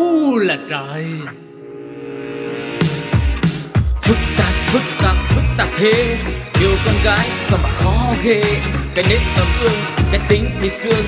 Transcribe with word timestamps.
u 0.00 0.38
là 0.38 0.58
trời. 0.70 1.04
Phức 4.02 4.16
tạp 4.38 4.52
phức 4.72 4.82
tạp 5.02 5.16
phức 5.28 5.44
tạp 5.58 5.68
thế. 5.78 6.16
Yêu 6.60 6.70
con 6.84 6.94
gái 7.04 7.28
sao 7.48 7.58
mà 7.62 7.68
khó 7.68 8.14
ghê. 8.24 8.42
Cái 8.94 9.04
nết 9.08 9.20
ấm 9.36 9.46
ương 9.60 9.80
cái 10.12 10.20
tính 10.28 10.50
bị 10.62 10.68
xương. 10.68 11.04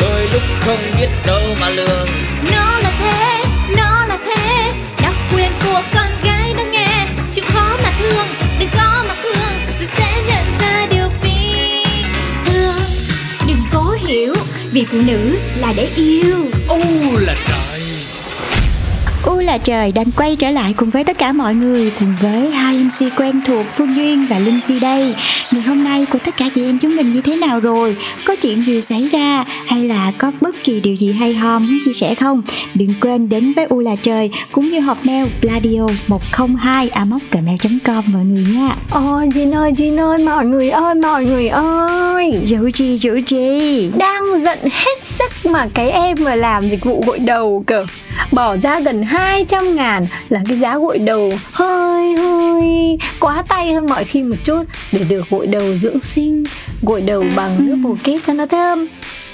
Đôi 0.00 0.28
lúc 0.32 0.42
không 0.60 0.78
biết 0.98 1.08
đâu 1.26 1.42
mà 1.60 1.70
lường. 1.70 2.08
Nó 2.52 2.78
là 2.78 2.92
thế 2.98 3.44
nó 3.76 4.04
là 4.04 4.18
thế. 4.24 4.72
Đặc 5.02 5.14
quyền 5.34 5.50
của 5.64 5.82
con 5.94 6.10
gái 6.24 6.54
nó 6.56 6.62
nghe. 6.72 7.06
Chịu 7.32 7.44
khó 7.48 7.76
mà 7.82 7.92
thương 7.98 8.26
đừng 8.58 8.70
có 8.76 9.04
mà 9.08 9.14
cương. 9.22 9.54
Rồi 9.78 9.88
sẽ 9.96 10.22
nhận 10.28 10.44
ra 10.60 10.86
điều 10.90 11.08
phi 11.22 11.38
thường. 12.46 12.82
Đừng 13.48 13.62
cố 13.72 13.96
hiểu 14.06 14.34
vì 14.72 14.84
phụ 14.84 14.98
nữ 15.06 15.38
là 15.56 15.72
để 15.76 15.88
yêu. 15.96 16.36
U 16.68 16.82
là 17.18 17.34
trời 17.48 17.65
là 19.46 19.58
trời 19.58 19.92
đang 19.92 20.10
quay 20.16 20.36
trở 20.36 20.50
lại 20.50 20.74
cùng 20.76 20.90
với 20.90 21.04
tất 21.04 21.18
cả 21.18 21.32
mọi 21.32 21.54
người 21.54 21.92
cùng 21.98 22.14
với 22.22 22.50
hai 22.50 22.76
MC 22.76 23.20
quen 23.20 23.40
thuộc 23.46 23.66
Phương 23.76 23.96
Duyên 23.96 24.26
và 24.30 24.38
Linh 24.38 24.60
Si 24.64 24.80
đây. 24.80 25.14
Ngày 25.50 25.62
hôm 25.62 25.84
nay 25.84 26.06
của 26.12 26.18
tất 26.24 26.36
cả 26.36 26.44
chị 26.54 26.64
em 26.64 26.78
chúng 26.78 26.96
mình 26.96 27.12
như 27.12 27.20
thế 27.20 27.36
nào 27.36 27.60
rồi? 27.60 27.96
Có 28.26 28.36
chuyện 28.36 28.64
gì 28.66 28.82
xảy 28.82 29.08
ra 29.12 29.44
hay 29.66 29.88
là 29.88 30.12
có 30.18 30.32
bất 30.40 30.54
kỳ 30.64 30.80
điều 30.80 30.96
gì 30.96 31.12
hay 31.12 31.34
ho 31.34 31.58
muốn 31.58 31.78
chia 31.84 31.92
sẻ 31.92 32.14
không? 32.14 32.42
Đừng 32.74 32.94
quên 33.00 33.28
đến 33.28 33.52
với 33.56 33.64
U 33.64 33.80
là 33.80 33.96
trời 34.02 34.30
cũng 34.52 34.70
như 34.70 34.80
hộp 34.80 35.06
mail 35.06 35.26
pladio 35.40 35.86
102 36.08 36.90
gmail.com 37.32 38.04
mọi 38.12 38.24
người 38.24 38.44
nha. 38.54 38.68
Ôi 38.90 39.28
Jin 39.28 39.54
ơi 39.54 39.72
Jin 39.72 40.10
ơi 40.10 40.18
mọi 40.18 40.46
người 40.46 40.70
ơi 40.70 40.94
mọi 40.94 41.24
người 41.24 41.48
ơi 41.48 42.40
Dữ 42.44 42.70
chi 42.70 42.98
dữ 42.98 43.20
chi. 43.26 43.90
Đang 43.98 44.42
giận 44.42 44.58
hết 44.62 45.04
sức 45.04 45.46
mà 45.50 45.68
cái 45.74 45.90
em 45.90 46.16
vừa 46.16 46.34
làm 46.34 46.68
dịch 46.68 46.84
vụ 46.84 47.04
gội 47.06 47.18
đầu 47.18 47.64
cơ 47.66 47.86
Bỏ 48.32 48.56
ra 48.56 48.80
gần 48.80 49.02
200 49.36 49.76
ngàn 49.76 50.02
là 50.28 50.40
cái 50.48 50.56
giá 50.56 50.78
gội 50.78 50.98
đầu 50.98 51.30
hơi 51.52 52.16
hơi 52.16 52.98
quá 53.20 53.44
tay 53.48 53.72
hơn 53.72 53.86
mọi 53.86 54.04
khi 54.04 54.22
một 54.22 54.36
chút 54.44 54.62
Để 54.92 55.00
được 55.08 55.30
gội 55.30 55.46
đầu 55.46 55.74
dưỡng 55.74 56.00
sinh 56.00 56.44
Gội 56.82 57.00
đầu 57.00 57.24
bằng 57.36 57.66
nước 57.66 57.74
bồ 57.84 57.96
kết 58.04 58.18
cho 58.26 58.32
nó 58.32 58.46
thơm 58.46 58.86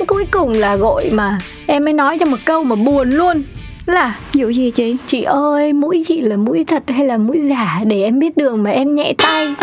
Cuối 0.07 0.27
cùng 0.31 0.53
là 0.53 0.77
gội 0.77 1.11
mà 1.13 1.39
em 1.67 1.85
mới 1.85 1.93
nói 1.93 2.19
cho 2.19 2.27
một 2.27 2.37
câu 2.45 2.65
mà 2.65 2.77
buồn 2.77 3.11
luôn 3.11 3.43
là 3.87 4.17
Dữ 4.33 4.49
gì 4.49 4.71
chị? 4.71 4.97
Chị 5.07 5.23
ơi, 5.23 5.73
mũi 5.73 6.03
chị 6.07 6.21
là 6.21 6.37
mũi 6.37 6.65
thật 6.67 6.83
hay 6.89 7.07
là 7.07 7.17
mũi 7.17 7.41
giả 7.41 7.81
để 7.87 8.03
em 8.03 8.19
biết 8.19 8.37
đường 8.37 8.63
mà 8.63 8.71
em 8.71 8.95
nhẹ 8.95 9.13
tay. 9.19 9.55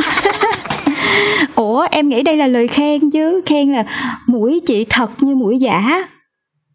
Ủa 1.55 1.87
em 1.91 2.09
nghĩ 2.09 2.23
đây 2.23 2.37
là 2.37 2.47
lời 2.47 2.67
khen 2.67 3.11
chứ 3.11 3.41
Khen 3.45 3.73
là 3.73 3.83
mũi 4.27 4.61
chị 4.65 4.85
thật 4.89 5.09
như 5.19 5.35
mũi 5.35 5.59
giả 5.59 6.07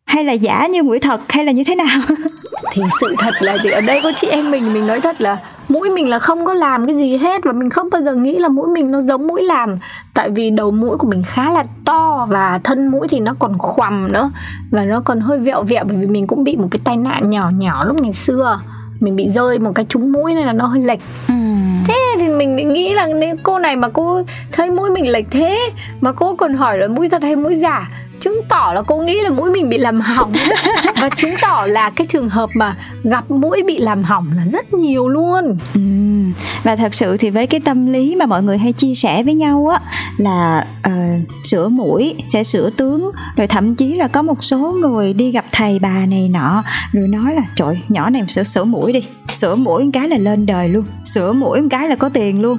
Hay 0.06 0.24
là 0.24 0.33
giả 0.33 0.66
như 0.66 0.83
mũi 0.83 0.98
thật 0.98 1.20
hay 1.28 1.44
là 1.44 1.52
như 1.52 1.64
thế 1.64 1.74
nào? 1.74 2.00
Thì 2.72 2.83
sự 3.00 3.14
thật 3.19 3.34
là 3.41 3.56
chị 3.62 3.70
ở 3.70 3.80
đây 3.80 4.00
có 4.02 4.12
chị 4.16 4.27
em 4.27 4.50
mình 4.50 4.74
mình 4.74 4.86
nói 4.86 5.00
thật 5.00 5.20
là 5.20 5.38
mũi 5.69 5.91
mình 5.91 6.08
là 6.08 6.19
không 6.19 6.44
có 6.44 6.55
làm 6.55 6.86
cái 6.86 6.96
gì 6.96 7.16
hết 7.16 7.44
và 7.44 7.52
mình 7.52 7.70
không 7.70 7.88
bao 7.92 8.02
giờ 8.02 8.14
nghĩ 8.14 8.38
là 8.38 8.48
mũi 8.48 8.69
mình 8.69 8.91
nó 8.91 9.00
giống 9.00 9.27
mũi 9.27 9.42
làm. 9.42 9.77
Tại 10.14 10.30
vì 10.30 10.50
đầu 10.50 10.70
mũi 10.70 10.96
của 10.98 11.06
mình 11.08 11.22
khá 11.27 11.50
là 11.50 11.64
to 11.84 12.27
và 12.30 12.61
thân 12.64 12.88
mũi 12.88 13.08
thì 13.08 13.20
nó 13.20 13.34
còn 13.38 13.58
khoằm 13.58 14.12
nữa 14.12 14.30
và 14.70 14.84
nó 14.84 15.00
còn 15.05 15.20
hơi 15.20 15.38
vẹo 15.38 15.62
vẹo 15.62 15.84
bởi 15.84 15.96
vì 15.96 16.06
mình 16.06 16.27
cũng 16.27 16.44
bị 16.44 16.56
một 16.56 16.68
cái 16.70 16.80
tai 16.84 16.96
nạn 16.96 17.30
nhỏ 17.30 17.50
nhỏ 17.58 17.84
lúc 17.84 18.00
ngày 18.00 18.12
xưa. 18.12 18.61
Mình 19.00 19.16
bị 19.16 19.28
rơi 19.28 19.58
một 19.58 19.72
cái 19.74 19.86
trúng 19.89 20.12
mũi 20.12 20.34
nên 20.34 20.46
là 20.46 20.52
nó 20.52 20.66
hơi 20.66 20.80
lệch. 20.80 21.00
Thế 21.86 22.16
thì 22.18 22.28
mình 22.28 22.72
nghĩ 22.72 22.94
là 22.94 23.06
nếu 23.06 23.36
cô 23.42 23.58
này 23.58 23.77
mà 23.77 23.89
cô 23.89 24.22
thấy 24.52 24.70
mũi 24.70 24.91
mình 24.91 25.12
lệch 25.12 25.30
thế 25.30 25.70
mà 26.00 26.12
cô 26.12 26.34
còn 26.34 26.55
hỏi 26.55 26.78
là 26.78 26.89
mũi 26.89 27.08
thật 27.08 27.22
hay 27.22 27.36
mũi 27.36 27.55
giả 27.55 27.91
chứng 28.20 28.40
tỏ 28.48 28.72
là 28.74 28.82
cô 28.82 28.96
nghĩ 28.96 29.20
là 29.20 29.30
mũi 29.30 29.50
mình 29.50 29.68
bị 29.68 29.78
làm 29.78 30.00
hỏng. 30.00 30.32
Và 31.00 31.08
chứng 31.16 31.34
tỏ 31.42 31.66
là 31.68 31.90
cái 31.90 32.06
trường 32.06 32.28
hợp 32.28 32.50
mà 32.54 32.76
gặp 33.02 33.30
mũi 33.30 33.62
bị 33.66 33.78
làm 33.78 34.02
hỏng 34.02 34.30
là 34.36 34.46
rất 34.52 34.72
nhiều 34.72 35.08
luôn. 35.08 35.58
Ừm, 35.74 36.32
và 36.62 36.76
thật 36.76 36.94
sự 36.94 37.16
thì 37.16 37.30
với 37.30 37.46
cái 37.46 37.61
tâm 37.61 37.86
lý 37.92 38.16
mà 38.16 38.27
mọi 38.27 38.42
người 38.42 38.58
hay 38.58 38.72
chia 38.72 38.94
sẻ 38.94 39.22
với 39.22 39.34
nhau 39.34 39.66
á 39.66 39.80
là 40.18 40.66
ờ, 40.83 40.92
sửa 41.44 41.68
mũi 41.68 42.14
sẽ 42.28 42.44
sửa 42.44 42.70
tướng 42.70 43.11
rồi 43.36 43.46
thậm 43.46 43.74
chí 43.74 43.94
là 43.94 44.08
có 44.08 44.22
một 44.22 44.44
số 44.44 44.58
người 44.58 45.12
đi 45.12 45.30
gặp 45.30 45.44
thầy 45.52 45.78
bà 45.78 46.06
này 46.06 46.28
nọ 46.33 46.62
rồi 46.92 47.08
nói 47.08 47.34
là 47.34 47.42
trời 47.56 47.80
nhỏ 47.89 48.10
này 48.10 48.22
sửa 48.28 48.42
sửa 48.42 48.64
mũi 48.64 48.92
đi 48.92 49.02
sửa 49.33 49.55
mũi 49.55 49.84
một 49.84 49.90
cái 49.92 50.08
là 50.08 50.18
lên 50.18 50.46
đời 50.46 50.68
luôn 50.68 50.84
sửa 51.05 51.33
mũi 51.33 51.60
một 51.60 51.68
cái 51.70 51.89
là 51.89 51.96
có 51.96 52.08
tiền 52.08 52.42
luôn 52.42 52.58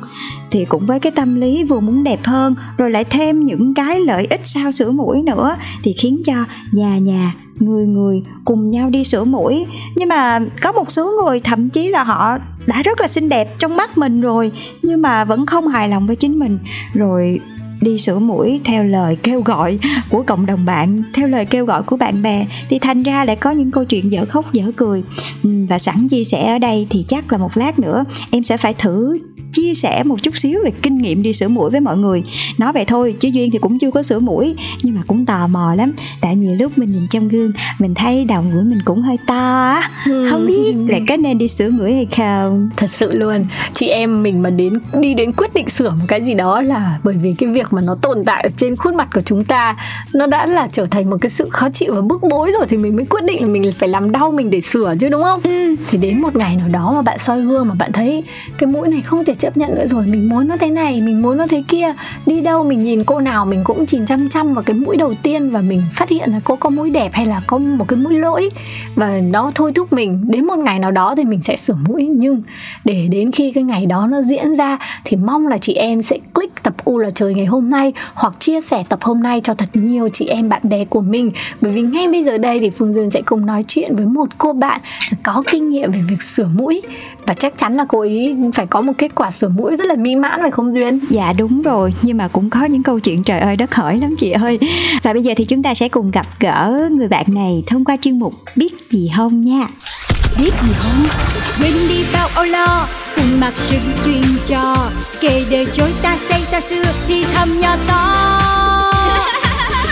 thì 0.51 0.65
cũng 0.65 0.85
với 0.85 0.99
cái 0.99 1.11
tâm 1.11 1.35
lý 1.35 1.63
vừa 1.63 1.79
muốn 1.79 2.03
đẹp 2.03 2.19
hơn, 2.23 2.55
rồi 2.77 2.91
lại 2.91 3.03
thêm 3.03 3.45
những 3.45 3.73
cái 3.73 3.99
lợi 3.99 4.27
ích 4.29 4.41
sau 4.43 4.71
sửa 4.71 4.91
mũi 4.91 5.21
nữa, 5.21 5.55
thì 5.83 5.93
khiến 5.93 6.21
cho 6.25 6.33
nhà 6.71 6.97
nhà, 6.97 7.33
người 7.59 7.85
người 7.85 8.21
cùng 8.45 8.69
nhau 8.69 8.89
đi 8.89 9.03
sửa 9.03 9.23
mũi. 9.23 9.65
Nhưng 9.95 10.09
mà 10.09 10.39
có 10.61 10.71
một 10.71 10.91
số 10.91 11.11
người 11.23 11.39
thậm 11.39 11.69
chí 11.69 11.89
là 11.89 12.03
họ 12.03 12.37
đã 12.67 12.81
rất 12.81 13.01
là 13.01 13.07
xinh 13.07 13.29
đẹp 13.29 13.59
trong 13.59 13.75
mắt 13.75 13.97
mình 13.97 14.21
rồi, 14.21 14.51
nhưng 14.83 15.01
mà 15.01 15.25
vẫn 15.25 15.45
không 15.45 15.67
hài 15.67 15.89
lòng 15.89 16.07
với 16.07 16.15
chính 16.15 16.39
mình. 16.39 16.59
Rồi 16.93 17.39
đi 17.81 17.97
sửa 17.97 18.19
mũi 18.19 18.61
theo 18.63 18.83
lời 18.83 19.17
kêu 19.23 19.41
gọi 19.41 19.79
của 20.09 20.23
cộng 20.23 20.45
đồng 20.45 20.65
bạn, 20.65 21.03
theo 21.13 21.27
lời 21.27 21.45
kêu 21.45 21.65
gọi 21.65 21.83
của 21.83 21.97
bạn 21.97 22.21
bè, 22.21 22.45
thì 22.69 22.79
thành 22.79 23.03
ra 23.03 23.25
lại 23.25 23.35
có 23.35 23.51
những 23.51 23.71
câu 23.71 23.85
chuyện 23.85 24.11
dở 24.11 24.25
khóc 24.25 24.53
dở 24.53 24.71
cười. 24.75 25.03
Và 25.43 25.79
sẵn 25.79 26.07
chia 26.07 26.23
sẻ 26.23 26.53
ở 26.53 26.59
đây 26.59 26.87
thì 26.89 27.05
chắc 27.07 27.31
là 27.31 27.37
một 27.37 27.57
lát 27.57 27.79
nữa 27.79 28.03
em 28.31 28.43
sẽ 28.43 28.57
phải 28.57 28.73
thử 28.73 29.17
chia 29.65 29.73
sẻ 29.73 30.03
một 30.03 30.23
chút 30.23 30.37
xíu 30.37 30.59
về 30.63 30.71
kinh 30.81 30.95
nghiệm 30.95 31.23
đi 31.23 31.33
sửa 31.33 31.47
mũi 31.47 31.71
với 31.71 31.81
mọi 31.81 31.97
người. 31.97 32.23
Nói 32.57 32.73
vậy 32.73 32.85
thôi 32.85 33.15
chứ 33.19 33.27
duyên 33.27 33.51
thì 33.51 33.59
cũng 33.59 33.79
chưa 33.79 33.91
có 33.91 34.03
sửa 34.03 34.19
mũi 34.19 34.55
nhưng 34.83 34.95
mà 34.95 35.01
cũng 35.07 35.25
tò 35.25 35.47
mò 35.47 35.75
lắm. 35.75 35.91
Tại 36.21 36.35
nhiều 36.35 36.55
lúc 36.59 36.77
mình 36.77 36.91
nhìn 36.91 37.07
trong 37.07 37.29
gương 37.29 37.51
mình 37.79 37.95
thấy 37.95 38.25
đầu 38.25 38.41
mũi 38.41 38.63
mình 38.63 38.79
cũng 38.85 39.01
hơi 39.01 39.17
to 39.27 39.71
á. 39.81 39.89
Không 40.29 40.45
biết 40.47 40.75
là 40.87 40.99
có 41.07 41.17
nên 41.17 41.37
đi 41.37 41.47
sửa 41.47 41.69
mũi 41.69 41.93
hay 41.93 42.07
không? 42.17 42.69
Thật 42.77 42.89
sự 42.89 43.11
luôn. 43.17 43.45
Chị 43.73 43.87
em 43.87 44.23
mình 44.23 44.41
mà 44.41 44.49
đến 44.49 44.79
đi 44.99 45.13
đến 45.13 45.31
quyết 45.31 45.53
định 45.53 45.69
sửa 45.69 45.89
một 45.89 46.05
cái 46.07 46.23
gì 46.23 46.33
đó 46.33 46.61
là 46.61 46.99
bởi 47.03 47.15
vì 47.21 47.33
cái 47.37 47.49
việc 47.49 47.73
mà 47.73 47.81
nó 47.81 47.95
tồn 48.01 48.25
tại 48.25 48.43
ở 48.43 48.49
trên 48.57 48.75
khuôn 48.75 48.95
mặt 48.95 49.09
của 49.13 49.21
chúng 49.21 49.43
ta 49.43 49.75
nó 50.13 50.27
đã 50.27 50.45
là 50.45 50.67
trở 50.71 50.85
thành 50.85 51.09
một 51.09 51.17
cái 51.21 51.29
sự 51.29 51.49
khó 51.49 51.69
chịu 51.69 51.93
và 51.93 52.01
bức 52.01 52.21
bối 52.29 52.51
rồi 52.51 52.65
thì 52.69 52.77
mình 52.77 52.95
mới 52.95 53.05
quyết 53.05 53.23
định 53.23 53.41
là 53.41 53.47
mình 53.47 53.71
phải 53.79 53.89
làm 53.89 54.11
đau 54.11 54.31
mình 54.31 54.49
để 54.49 54.61
sửa 54.61 54.95
chứ 54.99 55.09
đúng 55.09 55.23
không? 55.23 55.39
Thì 55.87 55.97
đến 55.97 56.21
một 56.21 56.35
ngày 56.35 56.55
nào 56.55 56.67
đó 56.67 56.91
mà 56.95 57.01
bạn 57.01 57.19
soi 57.19 57.41
gương 57.41 57.67
mà 57.67 57.75
bạn 57.75 57.91
thấy 57.91 58.23
cái 58.57 58.67
mũi 58.67 58.87
này 58.87 59.01
không 59.01 59.25
thể 59.25 59.35
chấp 59.35 59.54
nhận 59.57 59.75
nữa 59.75 59.87
rồi, 59.87 60.05
mình 60.07 60.29
muốn 60.29 60.47
nó 60.47 60.57
thế 60.57 60.69
này, 60.69 61.01
mình 61.01 61.21
muốn 61.21 61.37
nó 61.37 61.47
thế 61.47 61.63
kia. 61.67 61.93
Đi 62.25 62.41
đâu 62.41 62.63
mình 62.63 62.83
nhìn 62.83 63.03
cô 63.03 63.19
nào 63.19 63.45
mình 63.45 63.61
cũng 63.63 63.85
chỉ 63.85 63.99
chăm 64.07 64.29
chăm 64.29 64.53
vào 64.53 64.63
cái 64.63 64.75
mũi 64.75 64.97
đầu 64.97 65.13
tiên 65.23 65.49
và 65.49 65.61
mình 65.61 65.83
phát 65.93 66.09
hiện 66.09 66.31
là 66.31 66.39
cô 66.43 66.55
có 66.55 66.69
mũi 66.69 66.89
đẹp 66.89 67.09
hay 67.13 67.25
là 67.25 67.41
có 67.47 67.57
một 67.57 67.85
cái 67.87 67.97
mũi 67.97 68.13
lỗi. 68.13 68.49
Và 68.95 69.19
nó 69.23 69.51
thôi 69.55 69.71
thúc 69.75 69.93
mình, 69.93 70.23
đến 70.27 70.45
một 70.45 70.57
ngày 70.57 70.79
nào 70.79 70.91
đó 70.91 71.15
thì 71.17 71.25
mình 71.25 71.41
sẽ 71.41 71.55
sửa 71.55 71.77
mũi. 71.87 72.09
Nhưng 72.11 72.41
để 72.85 73.07
đến 73.11 73.31
khi 73.31 73.51
cái 73.51 73.63
ngày 73.63 73.85
đó 73.85 74.07
nó 74.11 74.21
diễn 74.21 74.55
ra 74.55 74.77
thì 75.03 75.17
mong 75.17 75.47
là 75.47 75.57
chị 75.57 75.73
em 75.73 76.03
sẽ 76.03 76.17
click 76.33 76.63
tập 76.63 76.74
U 76.85 76.97
là 76.97 77.09
trời 77.09 77.33
ngày 77.33 77.45
hôm 77.45 77.69
nay 77.69 77.93
hoặc 78.13 78.39
chia 78.39 78.61
sẻ 78.61 78.83
tập 78.89 78.99
hôm 79.01 79.19
nay 79.19 79.41
cho 79.43 79.53
thật 79.53 79.69
nhiều 79.73 80.09
chị 80.13 80.25
em 80.25 80.49
bạn 80.49 80.61
bè 80.63 80.85
của 80.85 81.01
mình 81.01 81.31
bởi 81.61 81.71
vì 81.71 81.81
ngay 81.81 82.07
bây 82.07 82.23
giờ 82.23 82.37
đây 82.37 82.59
thì 82.59 82.69
Phương 82.69 82.93
Duyên 82.93 83.11
sẽ 83.11 83.21
cùng 83.25 83.45
nói 83.45 83.63
chuyện 83.67 83.95
với 83.95 84.05
một 84.05 84.29
cô 84.37 84.53
bạn 84.53 84.81
có 85.23 85.43
kinh 85.51 85.69
nghiệm 85.69 85.91
về 85.91 85.99
việc 86.09 86.21
sửa 86.21 86.47
mũi 86.53 86.81
và 87.25 87.33
chắc 87.33 87.57
chắn 87.57 87.73
là 87.73 87.85
cô 87.89 87.99
ấy 87.99 88.37
phải 88.53 88.65
có 88.65 88.81
một 88.81 88.93
kết 88.97 89.15
quả 89.15 89.31
sửa 89.31 89.49
mũi 89.49 89.75
rất 89.75 89.85
là 89.85 89.95
mỹ 89.95 90.15
mãn 90.15 90.39
phải 90.41 90.51
không 90.51 90.73
Duyên? 90.73 90.99
Dạ 91.09 91.33
đúng 91.37 91.61
rồi, 91.61 91.93
nhưng 92.01 92.17
mà 92.17 92.27
cũng 92.27 92.49
có 92.49 92.65
những 92.65 92.83
câu 92.83 92.99
chuyện 92.99 93.23
trời 93.23 93.39
ơi 93.39 93.55
đất 93.55 93.75
hỡi 93.75 93.97
lắm 93.97 94.15
chị 94.17 94.31
ơi. 94.31 94.59
Và 95.03 95.13
bây 95.13 95.23
giờ 95.23 95.33
thì 95.37 95.45
chúng 95.45 95.63
ta 95.63 95.73
sẽ 95.73 95.89
cùng 95.89 96.11
gặp 96.11 96.27
gỡ 96.39 96.89
người 96.91 97.07
bạn 97.07 97.25
này 97.27 97.63
thông 97.67 97.85
qua 97.85 97.97
chuyên 98.01 98.19
mục 98.19 98.33
Biết 98.55 98.73
gì 98.89 99.09
không 99.15 99.41
nha 99.41 99.67
biết 100.37 100.51
gì 100.63 100.69
không? 100.83 101.07
Quên 101.59 101.73
đi 101.89 102.05
bao 102.13 102.29
âu 102.35 102.45
lo 102.45 102.87
cùng 103.15 103.39
mặc 103.39 103.53
sự 103.55 103.77
truyền 104.05 104.23
trò. 104.45 104.91
Kể 105.21 105.45
đời 105.51 105.65
chối 105.73 105.93
ta 106.01 106.17
xây 106.29 106.41
ta 106.51 106.61
xưa 106.61 106.83
thì 107.07 107.25
thầm 107.33 107.59
nhỏ 107.59 107.75
to. 107.87 108.81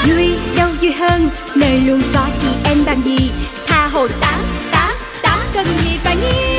Vui 0.08 0.36
đâu 0.58 0.70
vui 0.82 0.92
hơn 0.92 1.30
nơi 1.56 1.80
luôn 1.80 2.02
có 2.14 2.28
chị 2.42 2.48
em 2.64 2.78
bằng 2.86 3.02
gì? 3.06 3.32
Tha 3.68 3.88
hồ 3.88 4.08
tá 4.22 4.38
tá 4.72 4.96
tá 5.22 5.38
cần 5.54 5.66
gì 5.66 5.98
phải 6.04 6.16
nghi 6.16 6.54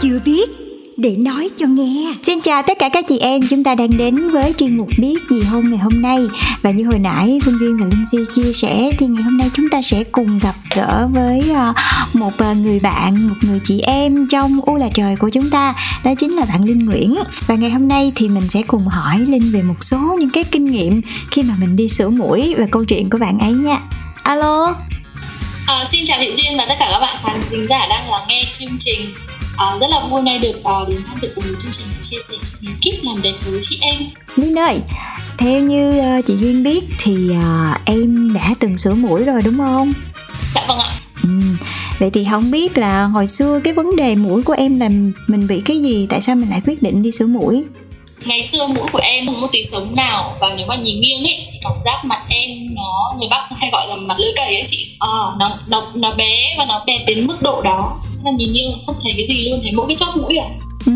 chưa 0.00 0.18
biết 0.24 0.67
để 0.98 1.16
nói 1.16 1.48
cho 1.58 1.66
nghe. 1.66 2.14
Xin 2.22 2.40
chào 2.40 2.62
tất 2.62 2.78
cả 2.78 2.88
các 2.88 3.04
chị 3.08 3.18
em, 3.18 3.40
chúng 3.50 3.64
ta 3.64 3.74
đang 3.74 3.96
đến 3.98 4.30
với 4.30 4.54
chuyên 4.58 4.76
mục 4.76 4.88
Biết 4.98 5.18
gì 5.30 5.42
không 5.50 5.70
ngày 5.70 5.78
hôm 5.78 6.02
nay. 6.02 6.18
Và 6.62 6.70
như 6.70 6.84
hồi 6.84 6.98
nãy 6.98 7.40
Phương 7.44 7.58
Duyên 7.60 7.76
và 7.80 7.86
Linh 7.86 8.04
Si 8.12 8.18
chia 8.34 8.52
sẻ 8.52 8.90
Thì 8.98 9.06
ngày 9.06 9.22
hôm 9.22 9.38
nay 9.38 9.50
chúng 9.54 9.68
ta 9.68 9.82
sẽ 9.82 10.04
cùng 10.04 10.38
gặp 10.38 10.54
gỡ 10.76 11.08
với 11.14 11.42
ờ, 11.54 11.72
một 12.14 12.32
ờ, 12.38 12.54
người 12.54 12.78
bạn, 12.78 13.28
một 13.28 13.34
người 13.40 13.60
chị 13.64 13.80
em 13.80 14.26
trong 14.30 14.60
U 14.60 14.76
là 14.76 14.88
trời 14.94 15.16
của 15.16 15.28
chúng 15.28 15.50
ta 15.50 15.74
Đó 16.04 16.10
chính 16.18 16.36
là 16.36 16.44
bạn 16.44 16.64
Linh 16.64 16.86
Nguyễn. 16.86 17.14
Và 17.46 17.54
ngày 17.54 17.70
hôm 17.70 17.88
nay 17.88 18.12
thì 18.14 18.28
mình 18.28 18.48
sẽ 18.48 18.62
cùng 18.66 18.88
hỏi 18.88 19.18
Linh 19.18 19.52
về 19.52 19.62
một 19.62 19.76
số 19.80 20.16
những 20.18 20.30
cái 20.30 20.44
kinh 20.44 20.64
nghiệm 20.64 21.00
Khi 21.30 21.42
mà 21.42 21.54
mình 21.58 21.76
đi 21.76 21.88
sửa 21.88 22.08
mũi 22.08 22.54
và 22.58 22.66
câu 22.70 22.84
chuyện 22.84 23.10
của 23.10 23.18
bạn 23.18 23.38
ấy 23.38 23.52
nha. 23.52 23.78
Alo? 24.22 24.74
À, 25.66 25.84
xin 25.84 26.04
chào 26.06 26.18
Thị 26.20 26.34
Duyên 26.34 26.58
và 26.58 26.66
tất 26.68 26.74
cả 26.78 26.88
các 26.90 27.00
bạn 27.00 27.16
khán 27.22 27.40
thính 27.50 27.66
giả 27.68 27.86
đang 27.90 28.10
lắng 28.10 28.22
nghe 28.28 28.44
chương 28.52 28.78
trình. 28.78 29.00
À, 29.58 29.76
rất 29.80 29.86
là 29.90 30.00
vui 30.10 30.22
nay 30.22 30.38
được 30.38 30.64
à, 30.64 30.72
đến 30.88 31.00
tham 31.06 31.18
dự 31.22 31.32
cùng 31.34 31.44
chương 31.44 31.72
trình 31.72 31.86
chia 32.02 32.18
sẻ 32.28 32.34
bí 32.60 32.68
kíp 32.82 32.94
làm 33.02 33.22
đẹp 33.22 33.32
với 33.44 33.60
chị 33.62 33.78
em. 33.80 33.96
Linh 34.36 34.58
ơi 34.58 34.80
theo 35.38 35.60
như 35.60 35.98
ờ, 35.98 36.20
chị 36.26 36.34
Duyên 36.40 36.62
biết 36.62 36.84
thì 37.02 37.30
ờ, 37.42 37.74
em 37.84 38.32
đã 38.34 38.54
từng 38.60 38.78
sửa 38.78 38.94
mũi 38.94 39.24
rồi 39.24 39.42
đúng 39.42 39.58
không? 39.58 39.92
Dạ 40.54 40.64
vâng 40.68 40.78
ạ. 40.78 40.88
Ừ, 41.22 41.28
vậy 41.98 42.10
thì 42.10 42.26
không 42.30 42.50
biết 42.50 42.78
là 42.78 43.04
hồi 43.04 43.26
xưa 43.26 43.60
cái 43.64 43.72
vấn 43.72 43.96
đề 43.96 44.14
mũi 44.14 44.42
của 44.42 44.52
em 44.52 44.80
là 44.80 44.88
mình 45.26 45.46
bị 45.48 45.62
cái 45.64 45.82
gì 45.82 46.06
tại 46.10 46.20
sao 46.20 46.34
mình 46.34 46.50
lại 46.50 46.60
quyết 46.66 46.82
định 46.82 47.02
đi 47.02 47.12
sửa 47.12 47.26
mũi 47.26 47.64
ngày 48.26 48.42
xưa 48.42 48.66
mũi 48.66 48.88
của 48.92 49.00
em 49.02 49.26
không 49.26 49.40
có 49.40 49.48
tí 49.52 49.62
sống 49.62 49.94
nào 49.96 50.34
và 50.40 50.54
nếu 50.56 50.66
mà 50.66 50.76
nhìn 50.76 51.00
nghiêng 51.00 51.24
ấy 51.24 51.46
thì 51.52 51.58
cảm 51.62 51.72
giác 51.84 52.04
mặt 52.04 52.20
em 52.28 52.50
nó 52.74 53.14
người 53.18 53.28
bắc 53.30 53.48
hay 53.56 53.70
gọi 53.72 53.86
là 53.88 53.96
mặt 53.96 54.14
lưỡi 54.18 54.32
cầy 54.36 54.54
ấy 54.54 54.62
chị 54.66 54.96
ờ 54.98 55.32
à, 55.32 55.36
nó 55.38 55.58
nó 55.68 55.92
nó 55.94 56.14
bé 56.14 56.54
và 56.58 56.64
nó 56.64 56.84
bé 56.86 57.04
đến 57.06 57.26
mức 57.26 57.36
độ 57.42 57.62
đó 57.64 58.00
là 58.24 58.30
nhìn 58.30 58.52
nghiêng 58.52 58.72
không 58.86 58.96
thấy 59.02 59.12
cái 59.16 59.26
gì 59.28 59.48
luôn 59.48 59.60
thấy 59.62 59.72
mỗi 59.72 59.86
cái 59.88 59.96
chóp 59.96 60.16
mũi 60.16 60.36
à? 60.36 60.48
Ừ. 60.86 60.92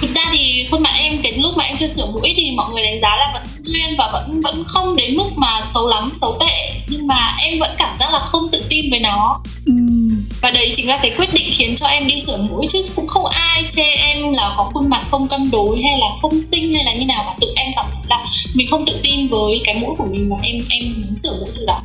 thực 0.00 0.14
ra 0.14 0.22
thì 0.32 0.66
khuôn 0.70 0.82
mặt 0.82 0.94
em 0.98 1.18
cái 1.22 1.32
lúc 1.32 1.56
mà 1.56 1.64
em 1.64 1.76
chưa 1.76 1.88
sửa 1.88 2.06
mũi 2.12 2.34
thì 2.36 2.50
mọi 2.56 2.72
người 2.72 2.82
đánh 2.82 3.00
giá 3.02 3.16
là 3.16 3.30
vẫn 3.34 3.42
duyên 3.62 3.94
và 3.98 4.10
vẫn 4.12 4.40
vẫn 4.40 4.64
không 4.66 4.96
đến 4.96 5.16
mức 5.16 5.30
mà 5.36 5.62
xấu 5.74 5.88
lắm 5.88 6.12
xấu 6.14 6.36
tệ. 6.40 6.80
Nhưng 6.88 7.06
mà 7.06 7.36
em 7.40 7.58
vẫn 7.58 7.74
cảm 7.78 7.98
giác 7.98 8.12
là 8.12 8.18
không 8.18 8.48
tự 8.52 8.62
tin 8.68 8.90
với 8.90 9.00
nó. 9.00 9.36
Ừ. 9.66 9.72
Và 10.42 10.50
đấy 10.50 10.72
chính 10.74 10.88
là 10.88 10.98
cái 11.02 11.10
quyết 11.18 11.34
định 11.34 11.46
khiến 11.50 11.76
cho 11.76 11.86
em 11.86 12.06
đi 12.06 12.20
sửa 12.20 12.36
mũi 12.50 12.66
chứ 12.70 12.84
cũng 12.96 13.06
không 13.06 13.26
ai 13.26 13.64
chê 13.68 13.82
em 13.82 14.32
là 14.32 14.54
có 14.56 14.70
khuôn 14.74 14.90
mặt 14.90 15.04
không 15.10 15.28
cân 15.28 15.50
đối 15.50 15.82
hay 15.88 15.98
là 15.98 16.06
không 16.22 16.40
xinh 16.40 16.74
hay 16.74 16.84
là 16.84 16.94
như 16.94 17.06
nào 17.06 17.24
mà 17.26 17.32
tự 17.40 17.52
em 17.56 17.66
cảm 17.76 17.86
thấy 17.90 18.02
là 18.08 18.24
mình 18.54 18.66
không 18.70 18.86
tự 18.86 19.00
tin 19.02 19.28
với 19.28 19.60
cái 19.64 19.74
mũi 19.74 19.94
của 19.98 20.06
mình 20.10 20.28
và 20.30 20.36
em 20.42 20.64
em 20.68 20.94
muốn 20.96 21.16
sửa 21.16 21.36
mũi 21.40 21.50
từ 21.56 21.66
đó. 21.66 21.80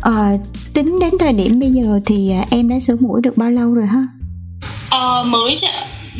À, 0.00 0.32
tính 0.74 0.98
đến 1.00 1.14
thời 1.18 1.32
điểm 1.32 1.60
bây 1.60 1.70
giờ 1.70 2.00
thì 2.06 2.30
à, 2.30 2.44
em 2.50 2.68
đã 2.68 2.80
sửa 2.80 2.96
mũi 3.00 3.20
được 3.20 3.36
bao 3.36 3.50
lâu 3.50 3.74
rồi 3.74 3.86
ha? 3.86 4.06
À, 4.90 5.22
mới 5.26 5.54
chứ 5.56 5.68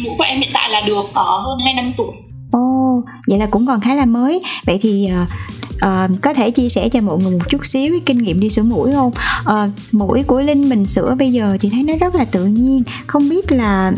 mũi 0.05 0.15
của 0.19 0.25
em 0.25 0.41
hiện 0.41 0.51
tại 0.55 0.71
là 0.71 0.81
được 0.87 1.05
ở 1.15 1.39
hơn 1.41 1.59
2 1.65 1.75
năm 1.75 1.93
tuổi. 1.97 2.13
Ồ, 2.51 2.61
oh, 2.99 3.05
vậy 3.27 3.39
là 3.39 3.47
cũng 3.47 3.67
còn 3.67 3.81
khá 3.81 3.95
là 3.95 4.05
mới. 4.05 4.41
Vậy 4.67 4.79
thì 4.83 5.11
uh, 5.23 5.29
uh, 5.75 6.21
có 6.23 6.35
thể 6.35 6.51
chia 6.51 6.69
sẻ 6.69 6.89
cho 6.89 7.01
mọi 7.01 7.19
người 7.19 7.31
một 7.31 7.49
chút 7.49 7.67
xíu 7.67 7.93
cái 7.93 8.01
kinh 8.07 8.19
nghiệm 8.19 8.41
đi 8.41 8.51
sửa 8.51 8.63
mũi 8.63 8.93
không? 8.93 9.13
Uh, 9.41 9.71
mũi 9.93 10.23
của 10.23 10.41
linh 10.41 10.69
mình 10.69 10.87
sửa 10.87 11.15
bây 11.15 11.33
giờ 11.33 11.57
thì 11.61 11.71
thấy 11.71 11.83
nó 11.83 11.95
rất 12.01 12.15
là 12.15 12.25
tự 12.25 12.45
nhiên. 12.45 12.83
Không 13.07 13.29
biết 13.29 13.53
là 13.53 13.93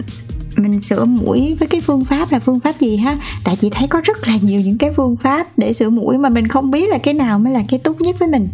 mình 0.57 0.81
sửa 0.81 1.05
mũi 1.05 1.57
với 1.59 1.69
cái 1.69 1.81
phương 1.81 2.05
pháp 2.05 2.33
là 2.33 2.41
phương 2.41 2.61
pháp 2.61 2.81
gì 2.81 2.97
ha? 2.97 3.17
Tại 3.45 3.57
chị 3.57 3.71
thấy 3.71 3.89
có 3.89 4.01
rất 4.05 4.29
là 4.29 4.37
nhiều 4.43 4.61
những 4.61 4.79
cái 4.79 4.91
phương 4.97 5.17
pháp 5.17 5.47
để 5.59 5.73
sửa 5.73 5.91
mũi 5.91 6.19
mà 6.19 6.29
mình 6.29 6.49
không 6.49 6.71
biết 6.71 6.89
là 6.89 6.99
cái 6.99 7.15
nào 7.15 7.39
mới 7.39 7.53
là 7.53 7.63
cái 7.69 7.81
tốt 7.85 8.01
nhất 8.01 8.17
với 8.19 8.29
mình 8.29 8.49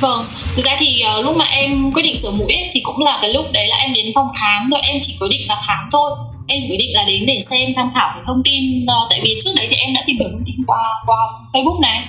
Vâng, 0.00 0.24
thực 0.56 0.64
ra 0.64 0.76
thì 0.78 1.02
uh, 1.18 1.24
lúc 1.24 1.36
mà 1.36 1.44
em 1.44 1.92
quyết 1.92 2.02
định 2.02 2.16
sửa 2.16 2.30
mũi 2.30 2.52
ấy, 2.52 2.70
thì 2.72 2.80
cũng 2.80 2.98
là 2.98 3.18
cái 3.22 3.32
lúc 3.32 3.46
đấy 3.52 3.68
là 3.68 3.76
em 3.76 3.92
đến 3.92 4.06
phòng 4.14 4.28
khám 4.40 4.68
rồi 4.70 4.80
em 4.80 4.96
chỉ 5.02 5.16
quyết 5.20 5.28
định 5.30 5.42
là 5.48 5.56
khám 5.66 5.88
thôi. 5.92 6.10
Em 6.48 6.62
quyết 6.68 6.76
định 6.76 6.94
là 6.94 7.02
đến 7.02 7.26
để 7.26 7.38
xem 7.40 7.74
tham 7.76 7.90
khảo 7.94 8.10
cái 8.14 8.22
thông 8.26 8.42
tin 8.44 8.84
uh, 8.84 9.10
tại 9.10 9.20
vì 9.22 9.36
trước 9.44 9.50
đấy 9.56 9.66
thì 9.70 9.76
em 9.76 9.94
đã 9.94 10.02
tìm 10.06 10.16
hiểu 10.18 10.28
thông 10.32 10.44
tin 10.46 10.56
qua 10.66 10.82
qua 11.06 11.16
Facebook 11.52 11.80
này 11.80 12.04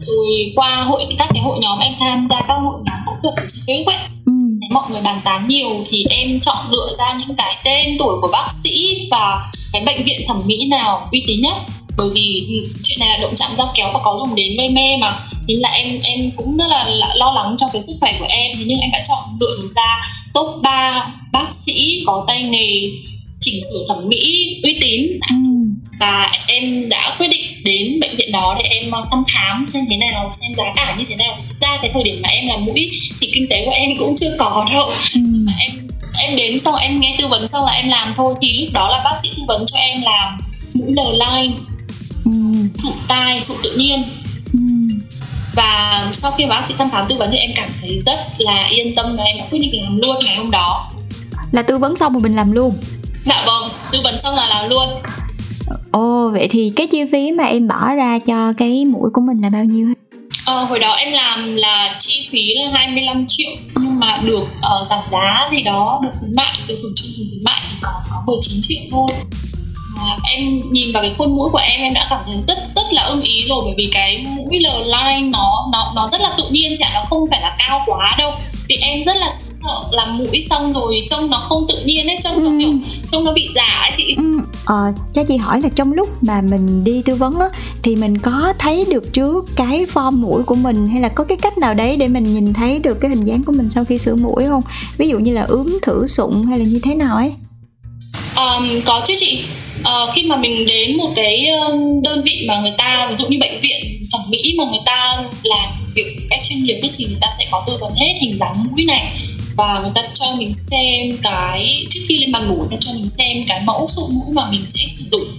rồi 0.00 0.52
qua 0.56 0.82
hội 0.82 1.06
các 1.18 1.28
cái 1.34 1.42
hội 1.42 1.58
nhóm 1.62 1.78
em 1.78 1.92
tham 2.00 2.28
gia 2.30 2.40
các 2.40 2.54
hội 2.54 2.80
nhóm 2.86 2.96
phẫu 3.06 3.14
thuật 3.22 3.34
trên 3.48 3.76
Facebook 3.76 3.84
ấy. 3.84 3.98
Ừ. 4.26 4.32
mọi 4.72 4.84
người 4.90 5.00
bàn 5.04 5.20
tán 5.24 5.48
nhiều 5.48 5.84
thì 5.88 6.04
em 6.10 6.40
chọn 6.40 6.56
lựa 6.70 6.92
ra 6.94 7.14
những 7.18 7.36
cái 7.36 7.56
tên 7.64 7.96
tuổi 7.98 8.16
của 8.20 8.28
bác 8.32 8.46
sĩ 8.62 9.08
và 9.10 9.50
cái 9.72 9.82
bệnh 9.86 10.04
viện 10.04 10.24
thẩm 10.28 10.42
mỹ 10.46 10.66
nào 10.66 11.08
uy 11.12 11.22
tín 11.26 11.40
nhất. 11.40 11.54
Bởi 11.96 12.08
vì 12.10 12.46
chuyện 12.82 12.98
này 13.00 13.08
là 13.08 13.16
động 13.16 13.34
chạm 13.36 13.50
dao 13.56 13.68
kéo 13.74 13.90
và 13.94 14.00
có 14.02 14.16
dùng 14.18 14.34
đến 14.34 14.56
gây 14.56 14.68
mê 14.68 14.96
mà 15.00 15.18
nên 15.46 15.58
là 15.58 15.68
em 15.68 15.98
em 16.02 16.30
cũng 16.36 16.56
rất 16.56 16.66
là, 16.68 16.88
là 16.88 17.14
lo 17.14 17.32
lắng 17.32 17.56
cho 17.58 17.66
cái 17.72 17.82
sức 17.82 17.96
khỏe 18.00 18.16
của 18.18 18.26
em. 18.28 18.56
Thế 18.58 18.64
nhưng 18.66 18.80
em 18.80 18.90
đã 18.92 19.02
chọn 19.08 19.38
được 19.40 19.68
ra 19.70 20.00
top 20.34 20.62
3 20.62 21.12
bác 21.32 21.46
sĩ 21.50 22.02
có 22.06 22.24
tay 22.28 22.42
nghề 22.42 22.68
chỉnh 23.40 23.60
sửa 23.62 23.86
thẩm 23.88 24.08
mỹ 24.08 24.56
uy 24.62 24.76
tín. 24.80 25.06
Ừ. 25.30 25.36
Và 26.00 26.32
em 26.46 26.88
đã 26.88 27.14
quyết 27.18 27.28
định 27.28 27.44
đến 27.64 28.00
bệnh 28.00 28.16
viện 28.16 28.32
đó 28.32 28.56
để 28.58 28.68
em 28.68 28.90
ờ, 28.90 29.06
thăm 29.10 29.24
khám 29.28 29.66
xem 29.68 29.84
thế 29.90 29.96
nào 29.96 30.30
xem 30.32 30.56
giá 30.56 30.72
cả 30.76 30.96
như 30.98 31.04
thế 31.08 31.16
nào. 31.16 31.38
Thực 31.48 31.58
ra 31.58 31.78
cái 31.82 31.90
thời 31.94 32.02
điểm 32.02 32.20
mà 32.22 32.28
em 32.28 32.46
làm 32.46 32.64
mũi 32.64 32.90
thì 33.20 33.30
kinh 33.34 33.46
tế 33.50 33.64
của 33.64 33.70
em 33.70 33.98
cũng 33.98 34.14
chưa 34.16 34.34
có 34.38 34.66
đâu 34.72 34.86
ừ. 35.14 35.20
mà 35.24 35.52
em 35.58 35.70
em 36.22 36.36
đến 36.36 36.58
xong 36.58 36.76
em 36.76 37.00
nghe 37.00 37.16
tư 37.18 37.26
vấn 37.26 37.46
xong 37.46 37.64
là 37.64 37.72
em 37.72 37.88
làm 37.88 38.12
thôi. 38.16 38.34
Thì 38.40 38.52
lúc 38.52 38.72
đó 38.72 38.88
là 38.88 39.02
bác 39.04 39.16
sĩ 39.22 39.28
tư 39.36 39.42
vấn 39.48 39.66
cho 39.66 39.78
em 39.78 40.02
làm 40.02 40.38
mũi 40.74 40.92
lờ 40.96 41.12
line 41.12 41.54
ừ. 42.24 42.30
sụn 42.74 42.92
tai 43.08 43.42
sụn 43.42 43.56
tự 43.62 43.76
nhiên. 43.76 44.02
Và 45.54 46.06
sau 46.12 46.32
khi 46.36 46.46
bác 46.46 46.68
sĩ 46.68 46.74
thăm 46.78 46.90
khám 46.90 47.06
tư 47.08 47.16
vấn 47.18 47.30
thì 47.32 47.38
em 47.38 47.50
cảm 47.56 47.68
thấy 47.80 47.98
rất 48.00 48.18
là 48.38 48.68
yên 48.70 48.94
tâm 48.94 49.16
và 49.16 49.24
em 49.24 49.38
đã 49.38 49.44
quyết 49.50 49.58
định 49.58 49.82
làm 49.82 49.98
luôn 49.98 50.16
ngày 50.24 50.36
hôm 50.36 50.50
đó. 50.50 50.90
Là 51.52 51.62
tư 51.62 51.78
vấn 51.78 51.96
xong 51.96 52.12
rồi 52.12 52.22
mình 52.22 52.36
làm 52.36 52.52
luôn? 52.52 52.74
Dạ 53.24 53.42
vâng 53.46 53.70
tư 53.92 54.00
vấn 54.04 54.18
xong 54.18 54.34
là 54.34 54.46
làm 54.46 54.70
luôn. 54.70 54.88
Ồ, 55.92 56.30
vậy 56.32 56.48
thì 56.50 56.72
cái 56.76 56.86
chi 56.86 57.04
phí 57.12 57.32
mà 57.32 57.44
em 57.44 57.68
bỏ 57.68 57.94
ra 57.94 58.18
cho 58.26 58.52
cái 58.58 58.84
mũi 58.84 59.10
của 59.12 59.20
mình 59.20 59.42
là 59.42 59.48
bao 59.48 59.64
nhiêu? 59.64 59.86
Ờ, 60.46 60.64
hồi 60.64 60.78
đó 60.78 60.92
em 60.92 61.12
làm 61.12 61.54
là 61.54 61.96
chi 61.98 62.28
phí 62.30 62.54
là 62.54 62.70
25 62.72 63.24
triệu 63.28 63.50
nhưng 63.76 64.00
mà 64.00 64.20
được 64.24 64.42
uh, 64.42 64.86
giảm 64.86 64.98
giá 65.10 65.48
thì 65.50 65.62
đó 65.62 66.00
được 66.02 66.10
khuyến 66.20 66.34
mại 66.36 66.54
được 66.68 66.78
hưởng 66.82 66.92
chương 66.96 67.10
trình 67.16 67.26
khuyến 67.30 67.44
mại 67.44 67.62
thì 67.70 67.76
còn 67.82 67.94
có 68.10 68.22
19 68.26 68.58
triệu 68.62 68.82
thôi 68.90 69.08
em 70.24 70.60
nhìn 70.70 70.92
vào 70.92 71.02
cái 71.02 71.14
khuôn 71.18 71.36
mũi 71.36 71.50
của 71.52 71.58
em 71.58 71.80
em 71.80 71.94
đã 71.94 72.06
cảm 72.10 72.20
thấy 72.26 72.36
rất 72.40 72.58
rất 72.68 72.92
là 72.92 73.02
ưng 73.02 73.20
ý 73.20 73.48
rồi. 73.48 73.60
Bởi 73.64 73.74
vì 73.76 73.90
cái 73.92 74.24
mũi 74.36 74.58
L 74.58 74.66
line 74.84 75.28
nó 75.30 75.68
nó 75.72 75.92
nó 75.94 76.08
rất 76.08 76.20
là 76.20 76.30
tự 76.38 76.44
nhiên 76.50 76.74
chả? 76.78 76.90
Nó 76.94 77.00
không 77.10 77.30
phải 77.30 77.40
là 77.40 77.56
cao 77.58 77.82
quá 77.86 78.16
đâu. 78.18 78.32
Thì 78.68 78.76
em 78.76 79.04
rất 79.06 79.16
là 79.16 79.28
sợ 79.30 79.88
làm 79.90 80.18
mũi 80.18 80.40
xong 80.40 80.72
rồi 80.72 81.02
trông 81.10 81.30
nó 81.30 81.46
không 81.48 81.66
tự 81.68 81.82
nhiên 81.84 82.06
ấy 82.06 82.18
trông 82.20 82.34
ừ. 82.34 82.40
nó 82.40 82.50
kiểu 82.60 82.72
trông 83.08 83.24
nó 83.24 83.32
bị 83.32 83.48
giả 83.54 83.78
ấy 83.82 83.90
chị. 83.94 84.14
Ừ. 84.16 84.40
ờ, 84.64 84.92
cho 85.12 85.24
chị 85.24 85.36
hỏi 85.36 85.60
là 85.60 85.68
trong 85.68 85.92
lúc 85.92 86.08
mà 86.22 86.40
mình 86.40 86.84
đi 86.84 87.02
tư 87.02 87.14
vấn 87.14 87.38
á 87.38 87.46
thì 87.82 87.96
mình 87.96 88.18
có 88.18 88.52
thấy 88.58 88.84
được 88.90 89.12
trước 89.12 89.44
cái 89.56 89.86
form 89.94 90.12
mũi 90.12 90.42
của 90.42 90.54
mình 90.54 90.86
hay 90.86 91.00
là 91.00 91.08
có 91.08 91.24
cái 91.24 91.38
cách 91.42 91.58
nào 91.58 91.74
đấy 91.74 91.96
để 91.96 92.08
mình 92.08 92.22
nhìn 92.22 92.52
thấy 92.52 92.78
được 92.78 92.94
cái 93.00 93.10
hình 93.10 93.24
dáng 93.24 93.42
của 93.44 93.52
mình 93.52 93.70
sau 93.70 93.84
khi 93.84 93.98
sửa 93.98 94.14
mũi 94.14 94.46
không? 94.48 94.62
Ví 94.98 95.08
dụ 95.08 95.18
như 95.18 95.32
là 95.32 95.42
ướm 95.42 95.78
thử 95.82 96.06
sụn 96.06 96.42
hay 96.48 96.58
là 96.58 96.64
như 96.64 96.80
thế 96.82 96.94
nào 96.94 97.16
ấy? 97.16 97.32
Um, 98.36 98.80
có 98.86 99.02
chứ 99.04 99.14
chị 99.18 99.44
uh, 99.82 100.14
khi 100.14 100.22
mà 100.22 100.36
mình 100.36 100.66
đến 100.66 100.96
một 100.96 101.12
cái 101.16 101.46
đơn 102.02 102.22
vị 102.24 102.44
mà 102.48 102.60
người 102.60 102.72
ta 102.78 103.06
ví 103.10 103.16
dụ 103.18 103.26
như 103.28 103.38
bệnh 103.40 103.60
viện 103.60 103.84
thẩm 104.12 104.20
mỹ 104.30 104.54
mà 104.58 104.64
người 104.64 104.80
ta 104.86 105.24
làm 105.42 105.70
việc 105.94 106.16
cách 106.30 106.40
chuyên 106.42 106.64
nghiệp 106.64 106.78
ấy, 106.82 106.90
thì 106.96 107.04
người 107.04 107.18
ta 107.20 107.28
sẽ 107.38 107.46
có 107.50 107.64
tư 107.66 107.72
vấn 107.80 107.92
hết 107.94 108.12
hình 108.20 108.38
dáng 108.40 108.64
mũi 108.70 108.84
này. 108.84 109.20
Và 109.56 109.80
người 109.82 109.90
ta 109.94 110.02
cho 110.12 110.26
mình 110.38 110.52
xem 110.52 111.16
cái 111.22 111.86
trước 111.90 112.00
khi 112.08 112.18
lên 112.18 112.32
bàn 112.32 112.48
mổ 112.48 112.54
người 112.54 112.68
ta 112.70 112.76
cho 112.80 112.92
mình 112.92 113.08
xem 113.08 113.36
cái 113.48 113.62
mẫu 113.64 113.86
sụn 113.88 114.14
mũi 114.14 114.32
mà 114.32 114.50
mình 114.50 114.62
sẽ 114.66 114.84
sử 114.88 115.04
dụng 115.10 115.38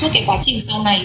cho 0.00 0.08
cái 0.12 0.22
quá 0.26 0.38
trình 0.40 0.60
sau 0.60 0.82
này. 0.84 1.00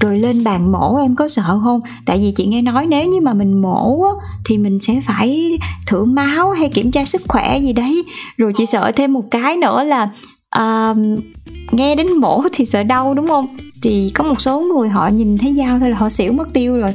Rồi 0.00 0.18
lên 0.18 0.44
bàn 0.44 0.72
mổ 0.72 0.96
em 0.96 1.16
có 1.16 1.28
sợ 1.28 1.60
không? 1.64 1.80
Tại 2.06 2.18
vì 2.18 2.32
chị 2.36 2.46
nghe 2.46 2.62
nói 2.62 2.86
nếu 2.86 3.04
như 3.04 3.20
mà 3.20 3.32
mình 3.34 3.62
mổ 3.62 4.02
thì 4.48 4.58
mình 4.58 4.78
sẽ 4.82 4.94
phải 5.06 5.58
thử 5.86 6.04
máu 6.04 6.50
hay 6.50 6.68
kiểm 6.68 6.90
tra 6.90 7.04
sức 7.04 7.22
khỏe 7.28 7.58
gì 7.58 7.72
đấy. 7.72 8.02
Rồi 8.36 8.52
chị 8.56 8.66
sợ 8.66 8.92
thêm 8.96 9.12
một 9.12 9.24
cái 9.30 9.56
nữa 9.56 9.84
là 9.84 10.08
uh, 10.58 10.96
nghe 11.72 11.94
đến 11.94 12.12
mổ 12.12 12.42
thì 12.52 12.64
sợ 12.64 12.82
đau 12.82 13.14
đúng 13.14 13.28
không? 13.28 13.46
Thì 13.82 14.10
có 14.14 14.24
một 14.24 14.40
số 14.40 14.60
người 14.60 14.88
họ 14.88 15.08
nhìn 15.08 15.38
thấy 15.38 15.54
dao 15.54 15.78
thôi 15.78 15.90
là 15.90 15.96
họ 15.96 16.08
xỉu 16.08 16.32
mất 16.32 16.48
tiêu 16.54 16.74
rồi. 16.74 16.94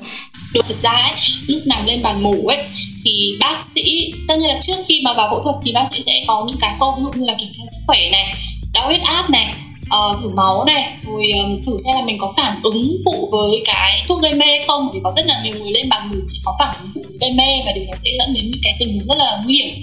Thực 0.53 0.77
ra 0.81 0.91
ấy, 0.91 1.13
lúc 1.47 1.61
nằm 1.65 1.85
lên 1.85 2.03
bàn 2.03 2.23
mổ 2.23 2.47
ấy 2.47 2.63
thì 3.03 3.37
bác 3.39 3.63
sĩ 3.63 4.13
tất 4.27 4.35
nhiên 4.39 4.49
là 4.49 4.59
trước 4.61 4.75
khi 4.87 5.01
mà 5.03 5.13
vào 5.13 5.29
phẫu 5.31 5.43
thuật 5.43 5.55
thì 5.63 5.71
bác 5.71 5.85
sĩ 5.89 6.01
sẽ 6.01 6.23
có 6.27 6.45
những 6.47 6.57
cái 6.59 6.75
câu 6.79 6.97
như 7.15 7.25
là 7.25 7.35
kiểm 7.39 7.49
tra 7.53 7.63
sức 7.67 7.83
khỏe 7.87 8.09
này 8.11 8.33
đo 8.73 8.85
huyết 8.85 9.01
áp 9.01 9.29
này 9.29 9.53
uh, 9.85 10.21
thử 10.21 10.29
máu 10.29 10.65
này 10.65 10.91
rồi 10.99 11.31
um, 11.31 11.61
thử 11.65 11.77
xem 11.77 11.95
là 11.95 12.01
mình 12.05 12.17
có 12.19 12.33
phản 12.37 12.53
ứng 12.63 12.97
phụ 13.05 13.29
với 13.31 13.63
cái 13.65 14.05
thuốc 14.07 14.21
gây 14.21 14.33
mê 14.33 14.67
không. 14.67 14.89
Vì 14.93 14.99
có 15.03 15.13
rất 15.15 15.25
là 15.25 15.41
nhiều 15.43 15.53
người 15.59 15.71
lên 15.71 15.89
bàn 15.89 16.09
mổ 16.11 16.17
chỉ 16.27 16.39
có 16.45 16.55
phản 16.59 16.75
ứng 16.81 16.91
phụ 16.95 17.01
gây 17.21 17.31
mê 17.37 17.61
và 17.65 17.71
điều 17.75 17.85
đó 17.87 17.93
sẽ 17.95 18.09
dẫn 18.17 18.33
đến 18.33 18.43
những 18.45 18.61
cái 18.63 18.75
tình 18.79 18.93
huống 18.93 19.07
rất 19.07 19.17
là 19.17 19.41
nguy 19.45 19.55
hiểm. 19.55 19.73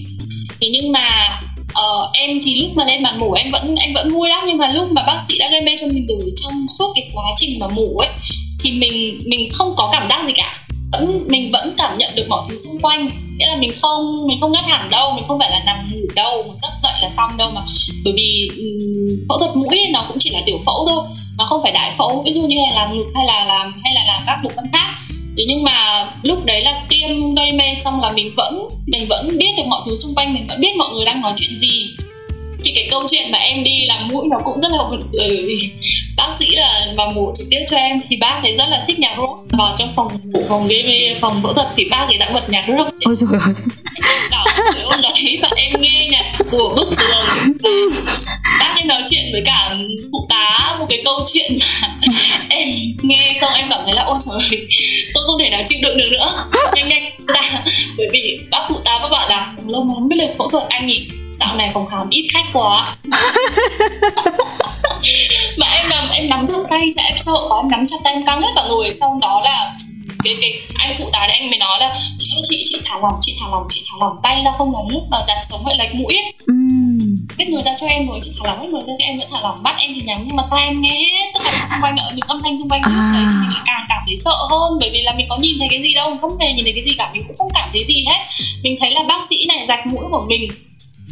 Thế 0.61 0.69
nhưng 0.73 0.93
mà 0.93 1.39
uh, 1.71 2.13
em 2.13 2.41
thì 2.45 2.55
lúc 2.55 2.71
mà 2.77 2.85
lên 2.85 3.03
bàn 3.03 3.19
mổ 3.19 3.33
em 3.33 3.51
vẫn 3.51 3.75
em 3.77 3.95
vẫn 3.95 4.11
vui 4.11 4.29
lắm 4.29 4.45
nhưng 4.47 4.59
mà 4.59 4.69
lúc 4.69 4.93
mà 4.93 5.03
bác 5.07 5.19
sĩ 5.29 5.39
đã 5.39 5.49
gây 5.51 5.61
mê 5.61 5.75
cho 5.81 5.87
mình 5.87 6.07
từ 6.09 6.33
trong 6.37 6.53
suốt 6.79 6.93
cái 6.95 7.09
quá 7.15 7.25
trình 7.37 7.59
mà 7.61 7.69
mổ 7.69 7.99
ấy 7.99 8.09
thì 8.63 8.71
mình 8.71 9.19
mình 9.25 9.49
không 9.53 9.75
có 9.77 9.89
cảm 9.93 10.09
giác 10.09 10.27
gì 10.27 10.33
cả. 10.37 10.57
Vẫn 10.93 11.25
mình 11.29 11.53
vẫn 11.53 11.75
cảm 11.79 11.99
nhận 11.99 12.11
được 12.17 12.27
mọi 12.29 12.43
thứ 12.49 12.57
xung 12.57 12.83
quanh. 12.83 13.09
Nghĩa 13.39 13.47
là 13.47 13.57
mình 13.57 13.73
không 13.81 14.27
mình 14.27 14.41
không 14.41 14.53
ngất 14.53 14.65
hẳn 14.65 14.91
đâu 14.91 15.13
mình 15.13 15.25
không 15.29 15.39
phải 15.39 15.51
là 15.51 15.63
nằm 15.67 15.79
ngủ 15.91 16.01
đâu 16.15 16.43
một 16.47 16.55
giấc 16.59 16.71
dậy 16.83 16.93
là 17.03 17.09
xong 17.09 17.31
đâu 17.37 17.51
mà. 17.51 17.61
Bởi 18.05 18.13
vì 18.17 18.51
um, 18.57 19.27
phẫu 19.29 19.39
thuật 19.39 19.57
mũi 19.57 19.87
nó 19.93 20.05
cũng 20.09 20.17
chỉ 20.21 20.31
là 20.31 20.41
tiểu 20.47 20.59
phẫu 20.67 20.87
thôi 20.89 21.05
nó 21.39 21.45
không 21.45 21.63
phải 21.63 21.73
đại 21.73 21.93
phẫu. 21.99 22.23
Ví 22.27 22.33
dụ 22.35 22.41
như 22.41 22.57
là 22.57 22.75
làm 22.75 22.99
ngực 22.99 23.13
hay 23.15 23.27
là 23.27 23.45
làm 23.45 23.73
hay 23.85 23.95
là 23.95 24.05
làm 24.07 24.23
các 24.27 24.39
bộ 24.45 24.51
phận 24.57 24.65
khác 24.73 25.00
thế 25.41 25.47
nhưng 25.49 25.63
mà 25.63 26.07
lúc 26.23 26.45
đấy 26.45 26.61
là 26.61 26.83
tiêm 26.89 27.35
gây 27.35 27.53
mê, 27.53 27.65
xong 27.79 28.03
là 28.03 28.13
mình 28.13 28.35
vẫn 28.37 28.69
mình 28.87 29.07
vẫn 29.09 29.39
biết 29.39 29.55
được 29.57 29.63
mọi 29.67 29.81
thứ 29.87 29.95
xung 29.95 30.15
quanh, 30.15 30.35
mình 30.35 30.47
vẫn 30.47 30.61
biết 30.61 30.77
mọi 30.77 30.89
người 30.95 31.05
đang 31.05 31.21
nói 31.21 31.33
chuyện 31.37 31.57
gì. 31.57 31.97
Thì 32.65 32.73
cái 32.75 32.89
câu 32.91 33.03
chuyện 33.11 33.33
mà 33.33 33.39
em 33.39 33.65
đi 33.65 33.87
làm 33.87 34.09
mũi 34.09 34.27
nó 34.31 34.39
cũng 34.45 34.61
rất 34.61 34.69
là 34.73 34.79
buồn 34.91 35.01
cười 35.13 35.29
vì 35.29 35.71
bác 36.21 36.37
sĩ 36.39 36.47
là 36.51 36.87
mà 36.97 37.05
mổ 37.15 37.33
trực 37.35 37.47
tiếp 37.51 37.61
cho 37.71 37.77
em 37.77 38.01
thì 38.09 38.17
bác 38.17 38.41
ấy 38.43 38.57
rất 38.57 38.67
là 38.69 38.85
thích 38.87 38.99
nhạc 38.99 39.15
rock. 39.19 39.53
Vào 39.59 39.75
trong 39.79 39.89
phòng 39.97 40.09
mổ 40.33 40.41
phòng 40.49 40.69
mê 40.69 41.15
phòng 41.21 41.41
phẫu 41.43 41.53
thuật 41.53 41.67
thì 41.77 41.85
bác 41.91 42.07
ấy 42.09 42.17
đã 42.17 42.31
bật 42.35 42.51
nhạc 42.51 42.65
rock. 42.69 42.91
Ôi 43.05 43.17
trời 43.21 43.41
ơi. 43.41 43.55
Bảo 44.31 44.47
ông 44.85 45.03
đấy 45.03 45.39
và 45.43 45.49
em 45.57 45.73
nghe 45.79 46.09
nhạc 46.11 46.33
của 46.51 46.73
bức 46.77 46.89
tường 46.99 47.27
bác 48.61 48.75
ấy 48.77 48.85
nói 48.85 49.03
chuyện 49.11 49.23
với 49.33 49.43
cả 49.45 49.77
phụ 50.13 50.23
tá 50.29 50.77
một 50.79 50.87
cái 50.89 51.03
câu 51.05 51.25
chuyện 51.33 51.59
mà 51.61 51.89
em 52.49 52.69
nghe 53.03 53.37
xong 53.41 53.53
em 53.53 53.67
cảm 53.71 53.81
thấy 53.85 53.95
là 53.95 54.03
ôi 54.03 54.19
trời 54.21 54.61
tôi 55.15 55.25
không 55.27 55.39
thể 55.39 55.51
nào 55.51 55.63
chịu 55.67 55.79
đựng 55.83 55.99
được 55.99 56.09
nữa. 56.13 56.45
Nhanh 56.75 56.89
nhanh 56.89 57.13
bởi 57.99 58.09
vì 58.13 58.41
bác 58.51 58.67
phụ 58.69 58.77
ta 58.85 58.99
bác 59.03 59.09
bảo 59.11 59.29
là 59.29 59.53
lâu 59.67 59.89
lắm 59.95 60.09
mới 60.09 60.19
được 60.19 60.35
phẫu 60.39 60.51
thuật 60.51 60.65
anh 60.69 60.87
nhỉ. 60.87 61.09
Dạo 61.33 61.57
này 61.57 61.71
phòng 61.75 61.89
khám 61.89 62.11
ít 62.11 62.29
khách 62.33 62.47
quá 62.53 62.97
mà 65.57 65.67
em 65.67 65.89
nằm 65.89 66.09
em 66.13 66.29
nắm 66.29 66.47
chặt 66.49 66.63
tay 66.71 66.89
chả 66.97 67.03
em 67.03 67.19
sợ 67.19 67.33
quá 67.49 67.59
em 67.59 67.71
nắm 67.71 67.87
chặt 67.87 67.97
tay 68.05 68.13
em 68.13 68.27
căng 68.27 68.43
hết 68.43 68.49
cả 68.57 68.63
người. 68.69 68.91
Xong 68.91 69.21
đó 69.21 69.41
là 69.45 69.73
cái 70.25 70.35
cái 70.41 70.53
anh 70.75 70.97
phụ 70.99 71.11
tá 71.13 71.27
đấy 71.29 71.37
anh 71.41 71.51
mới 71.51 71.59
nói 71.59 71.81
là 71.81 71.91
chị 72.19 72.31
ơi 72.37 72.43
chị 72.49 72.63
chị 72.65 72.77
thả 72.85 72.97
lỏng 73.03 73.19
chị 73.21 73.37
thả 73.41 73.47
lỏng 73.51 73.67
chị 73.71 73.81
thả 73.89 73.97
lỏng 74.01 74.17
tay 74.23 74.43
ra 74.45 74.51
không 74.59 74.73
là 74.75 74.81
lúc 74.91 75.03
mà 75.11 75.19
đặt 75.29 75.41
sống 75.43 75.61
lại 75.67 75.77
lệch 75.79 75.95
mũi 75.95 76.17
ấy. 76.17 76.33
Hết 77.39 77.49
người 77.49 77.63
ta 77.65 77.77
cho 77.81 77.87
em 77.87 78.09
rồi 78.09 78.19
chị 78.23 78.31
thả 78.39 78.51
lỏng 78.51 78.61
hết 78.61 78.69
người 78.69 78.83
ta 78.87 78.93
cho 78.99 79.05
em 79.05 79.19
vẫn 79.19 79.29
thả 79.31 79.39
lỏng 79.43 79.63
mắt 79.63 79.75
em 79.79 79.91
thì 79.95 80.01
nhắm 80.01 80.19
nhưng 80.27 80.37
mà 80.37 80.43
tai 80.51 80.65
em 80.65 80.83
nghe 80.83 81.31
tất 81.35 81.41
cả 81.45 81.65
xung 81.71 81.79
quanh 81.83 81.97
ở 81.97 82.13
những 82.15 82.27
âm 82.29 82.41
thanh 82.43 82.59
xung 82.59 82.69
quanh 82.69 82.83
à. 82.83 83.13
đấy 83.15 83.25
mình 83.25 83.51
lại 83.51 83.63
càng 83.67 83.87
cảm 83.89 84.03
thấy 84.07 84.17
sợ 84.17 84.37
hơn 84.51 84.79
bởi 84.81 84.91
vì 84.93 85.03
là 85.03 85.13
mình 85.17 85.27
có 85.29 85.37
nhìn 85.37 85.59
thấy 85.59 85.69
cái 85.71 85.83
gì 85.83 85.95
đâu 85.95 86.19
không 86.21 86.39
hề 86.41 86.53
nhìn 86.53 86.65
thấy 86.65 86.73
cái 86.73 86.85
gì 86.85 86.95
cả 86.99 87.11
mình 87.13 87.23
cũng 87.27 87.37
không 87.37 87.51
cảm 87.55 87.69
thấy 87.73 87.85
gì 87.89 88.05
hết. 88.09 88.21
Mình 88.63 88.77
thấy 88.81 88.91
là 88.91 89.03
bác 89.09 89.25
sĩ 89.31 89.47
này 89.49 89.67
rạch 89.67 89.87
mũi 89.87 90.05
của 90.11 90.25
mình 90.29 90.51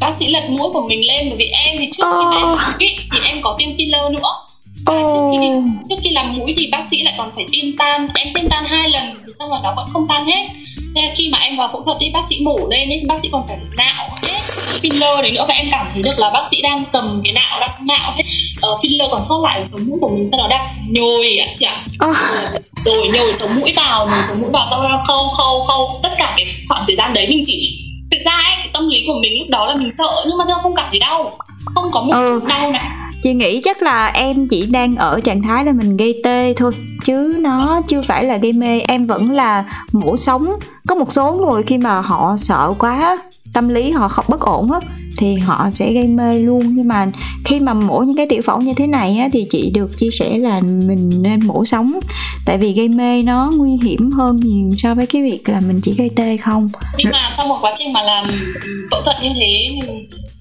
bác 0.00 0.12
sĩ 0.18 0.30
lật 0.30 0.50
mũi 0.50 0.70
của 0.72 0.86
mình 0.88 1.06
lên 1.06 1.28
bởi 1.28 1.36
vì 1.38 1.44
em 1.44 1.76
thì 1.78 1.88
trước 1.92 2.04
khi 2.04 2.24
mà 2.30 2.36
em 2.36 2.48
mũi 2.48 2.90
thì 3.12 3.18
em 3.24 3.40
có 3.42 3.54
tiêm 3.58 3.68
filler 3.68 4.12
nữa. 4.12 4.32
Và 4.86 5.02
trước 5.12 5.20
khi 5.30 5.48
trước 5.88 5.96
khi 6.02 6.10
làm 6.10 6.36
mũi 6.36 6.54
thì 6.56 6.68
bác 6.72 6.84
sĩ 6.90 7.02
lại 7.02 7.14
còn 7.18 7.30
phải 7.34 7.46
tiêm 7.52 7.76
tan 7.78 8.08
em 8.14 8.34
tiêm 8.34 8.48
tan 8.48 8.64
hai 8.64 8.90
lần 8.90 9.14
thì 9.14 9.32
xong 9.38 9.50
rồi 9.50 9.58
nó 9.62 9.74
vẫn 9.76 9.88
không 9.92 10.06
tan 10.08 10.26
hết. 10.26 10.48
Nên 10.94 11.04
là 11.04 11.12
khi 11.16 11.28
mà 11.32 11.38
em 11.38 11.56
vào 11.56 11.68
phẫu 11.72 11.82
thuật 11.82 11.96
thì 12.00 12.10
bác 12.10 12.26
sĩ 12.26 12.36
mổ 12.44 12.58
lên 12.70 12.88
ấy, 12.88 13.02
bác 13.08 13.22
sĩ 13.22 13.28
còn 13.32 13.42
phải 13.48 13.56
nạo 13.76 14.08
hết 14.22 14.28
filler 14.82 15.22
đấy 15.22 15.30
nữa. 15.30 15.44
Và 15.48 15.54
em 15.54 15.68
cảm 15.70 15.86
thấy 15.92 16.02
được 16.02 16.18
là 16.18 16.30
bác 16.30 16.44
sĩ 16.50 16.62
đang 16.62 16.84
cầm 16.92 17.22
cái 17.24 17.32
nạo 17.32 17.60
đang 17.60 17.70
nạo 17.86 18.12
hết 18.16 18.22
uh, 18.72 18.84
filler 18.84 19.10
còn 19.10 19.22
sót 19.28 19.40
lại 19.44 19.58
ở 19.58 19.64
sống 19.64 19.80
mũi 19.88 19.98
của 20.00 20.08
mình. 20.08 20.28
Sau 20.30 20.38
đó 20.38 20.46
đang 20.48 20.66
nhồi 20.88 21.38
ạ 21.38 21.46
chị 21.54 21.66
ạ. 21.66 21.76
Rồi 22.84 23.08
nhồi 23.08 23.32
sống 23.34 23.50
mũi 23.60 23.72
vào 23.76 24.06
nhồi 24.06 24.22
sống 24.22 24.36
mũi 24.40 24.50
vào 24.52 24.66
sau 24.70 24.88
đó 24.88 25.02
khâu 25.06 25.28
khâu 25.36 25.64
khâu 25.68 26.00
tất 26.02 26.10
cả 26.18 26.34
cái 26.36 26.46
khoảng 26.68 26.84
thời 26.86 26.96
gian 26.96 27.14
đấy 27.14 27.26
mình 27.28 27.42
chỉ 27.44 27.84
thực 28.10 28.18
ra 28.24 28.32
ấy 28.32 28.70
tâm 28.74 28.88
lý 28.88 29.04
của 29.06 29.20
mình 29.22 29.38
lúc 29.38 29.48
đó 29.50 29.66
là 29.66 29.74
mình 29.74 29.90
sợ 29.90 30.24
nhưng 30.26 30.38
mà 30.38 30.44
tôi 30.48 30.56
không 30.62 30.74
cảm 30.74 30.86
thấy 30.90 31.00
đau. 31.00 31.30
Không 31.74 31.90
có 31.92 32.02
một 32.02 32.12
ừ. 32.14 32.40
đau 32.48 32.70
này 32.70 32.90
chị 33.22 33.34
nghĩ 33.34 33.60
chắc 33.64 33.82
là 33.82 34.06
em 34.06 34.48
chỉ 34.48 34.66
đang 34.66 34.96
ở 34.96 35.20
trạng 35.20 35.42
thái 35.42 35.64
là 35.64 35.72
mình 35.72 35.96
gây 35.96 36.20
tê 36.24 36.54
thôi 36.56 36.72
chứ 37.04 37.36
nó 37.38 37.82
chưa 37.88 38.02
phải 38.02 38.24
là 38.24 38.36
gây 38.36 38.52
mê. 38.52 38.80
Em 38.80 39.06
vẫn 39.06 39.30
là 39.30 39.64
mổ 39.92 40.16
sống. 40.16 40.48
Có 40.88 40.94
một 40.94 41.12
số 41.12 41.32
người 41.32 41.62
khi 41.62 41.78
mà 41.78 42.00
họ 42.00 42.36
sợ 42.38 42.72
quá 42.78 43.18
tâm 43.52 43.68
lý 43.68 43.90
họ 43.90 44.08
không 44.08 44.24
bất 44.28 44.40
ổn 44.40 44.72
á 44.72 44.80
thì 45.18 45.34
họ 45.34 45.70
sẽ 45.72 45.92
gây 45.92 46.06
mê 46.06 46.38
luôn. 46.38 46.76
Nhưng 46.76 46.88
mà 46.88 47.06
khi 47.44 47.60
mà 47.60 47.74
mổ 47.74 47.98
những 47.98 48.16
cái 48.16 48.26
tiểu 48.26 48.42
phẫu 48.44 48.60
như 48.60 48.74
thế 48.74 48.86
này 48.86 49.18
á, 49.18 49.28
thì 49.32 49.46
chị 49.50 49.70
được 49.74 49.96
chia 49.96 50.10
sẻ 50.10 50.38
là 50.38 50.60
mình 50.60 51.10
nên 51.22 51.46
mổ 51.46 51.64
sống. 51.64 51.92
Tại 52.46 52.58
vì 52.58 52.72
gây 52.72 52.88
mê 52.88 53.22
nó 53.22 53.52
nguy 53.56 53.70
hiểm 53.82 54.10
hơn 54.10 54.40
nhiều 54.40 54.70
so 54.78 54.94
với 54.94 55.06
cái 55.06 55.22
việc 55.22 55.48
là 55.48 55.60
mình 55.68 55.80
chỉ 55.82 55.94
gây 55.98 56.10
tê 56.16 56.36
không. 56.36 56.68
Nhưng 56.96 57.12
mà 57.12 57.30
trong 57.36 57.48
một 57.48 57.58
quá 57.60 57.72
trình 57.76 57.92
mà 57.92 58.02
làm 58.02 58.26
phẫu 58.90 59.02
thuật 59.02 59.16
như 59.22 59.30
thế 59.34 59.68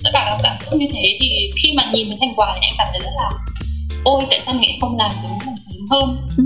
tất 0.04 0.10
cả 0.14 0.26
các 0.30 0.38
cảm 0.44 0.56
xúc 0.66 0.80
như 0.80 0.88
thế 0.94 1.18
thì 1.22 1.30
khi 1.56 1.74
mà 1.76 1.92
nhìn 1.94 2.08
thấy 2.08 2.18
thành 2.22 2.34
quả 2.36 2.48
thì 2.56 2.68
em 2.68 2.74
cảm 2.78 2.88
thấy 2.92 3.00
rất 3.00 3.12
là 3.18 3.30
ôi 4.08 4.24
tại 4.30 4.40
sao 4.40 4.56
mình 4.60 4.70
không 4.82 4.98
làm 4.98 5.12
nó 5.24 5.54
sớm 5.56 5.88
hơn? 5.92 6.18
Ừ 6.38 6.44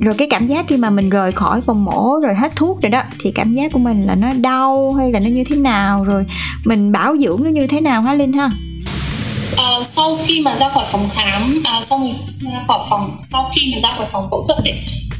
rồi 0.00 0.14
cái 0.18 0.28
cảm 0.30 0.46
giác 0.46 0.64
khi 0.68 0.76
mà 0.76 0.90
mình 0.90 1.10
rời 1.10 1.32
khỏi 1.32 1.60
phòng 1.60 1.84
mổ 1.84 2.20
rồi 2.22 2.34
hết 2.34 2.52
thuốc 2.56 2.82
rồi 2.82 2.90
đó 2.90 3.02
thì 3.20 3.32
cảm 3.34 3.54
giác 3.54 3.72
của 3.72 3.78
mình 3.78 4.00
là 4.00 4.14
nó 4.14 4.28
đau 4.40 4.92
hay 4.92 5.12
là 5.12 5.20
nó 5.20 5.28
như 5.30 5.44
thế 5.48 5.56
nào? 5.56 6.04
Rồi 6.04 6.24
mình 6.64 6.92
bảo 6.92 7.16
dưỡng 7.16 7.44
nó 7.44 7.50
như 7.50 7.66
thế 7.66 7.80
nào 7.80 8.02
hả 8.02 8.14
linh 8.14 8.32
ha? 8.32 8.50
Uh, 9.52 9.86
sau 9.86 10.18
khi 10.24 10.40
mà 10.40 10.56
ra 10.56 10.68
khỏi 10.68 10.84
phòng 10.92 11.08
khám 11.12 11.62
à, 11.64 11.80
sau 11.82 11.98
mình 11.98 12.14
ra 12.52 12.60
khỏi 12.66 12.78
phòng 12.90 13.16
sau 13.22 13.50
khi 13.54 13.70
mình 13.70 13.82
ra 13.82 13.90
khỏi 13.96 14.06
phòng 14.12 14.26
phẫu 14.30 14.44
thuật 14.48 14.64
ấy, 14.64 14.74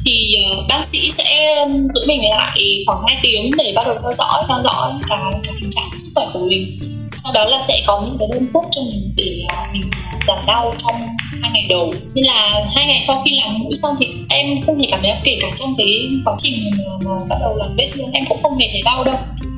thì 0.05 0.35
uh, 0.61 0.67
bác 0.69 0.85
sĩ 0.85 1.11
sẽ 1.11 1.55
giữ 1.89 2.01
mình 2.07 2.21
lại 2.29 2.83
khoảng 2.87 3.03
2 3.07 3.17
tiếng 3.23 3.51
để 3.57 3.73
bắt 3.75 3.87
đầu 3.87 3.95
theo 4.01 4.13
dõi 4.13 4.43
theo 4.47 4.57
dõi 4.63 4.91
cái, 5.09 5.19
cái 5.43 5.53
tình 5.61 5.69
trạng 5.71 5.99
sức 5.99 6.11
khỏe 6.15 6.25
của 6.33 6.39
mình. 6.39 6.79
Sau 7.17 7.33
đó 7.33 7.45
là 7.45 7.61
sẽ 7.67 7.83
có 7.87 8.01
những 8.01 8.17
cái 8.19 8.27
đơn 8.31 8.47
thuốc 8.53 8.65
cho 8.71 8.81
mình 8.81 9.13
để 9.15 9.41
uh, 9.45 9.73
mình 9.73 9.89
giảm 10.27 10.37
đau 10.47 10.73
trong 10.77 10.95
hai 11.41 11.51
ngày 11.53 11.65
đầu. 11.69 11.93
Nên 12.13 12.25
là 12.25 12.65
hai 12.75 12.85
ngày 12.85 13.03
sau 13.07 13.21
khi 13.25 13.31
làm 13.41 13.59
mũi 13.59 13.75
xong 13.75 13.95
thì 13.99 14.07
em 14.29 14.61
không 14.65 14.79
hề 14.79 14.87
cảm 14.91 14.99
thấy 15.03 15.13
kể 15.23 15.37
cả 15.41 15.47
trong 15.55 15.69
cái 15.77 16.07
quá 16.25 16.35
trình 16.37 16.53
mà, 16.77 16.83
mà 17.05 17.17
bắt 17.29 17.35
đầu 17.41 17.57
làm 17.57 17.75
vết 17.77 17.91
luôn 17.93 18.11
em 18.11 18.25
cũng 18.29 18.37
không 18.43 18.57
hề 18.57 18.69
thấy 18.71 18.81
đau 18.85 19.03
đâu. 19.03 19.15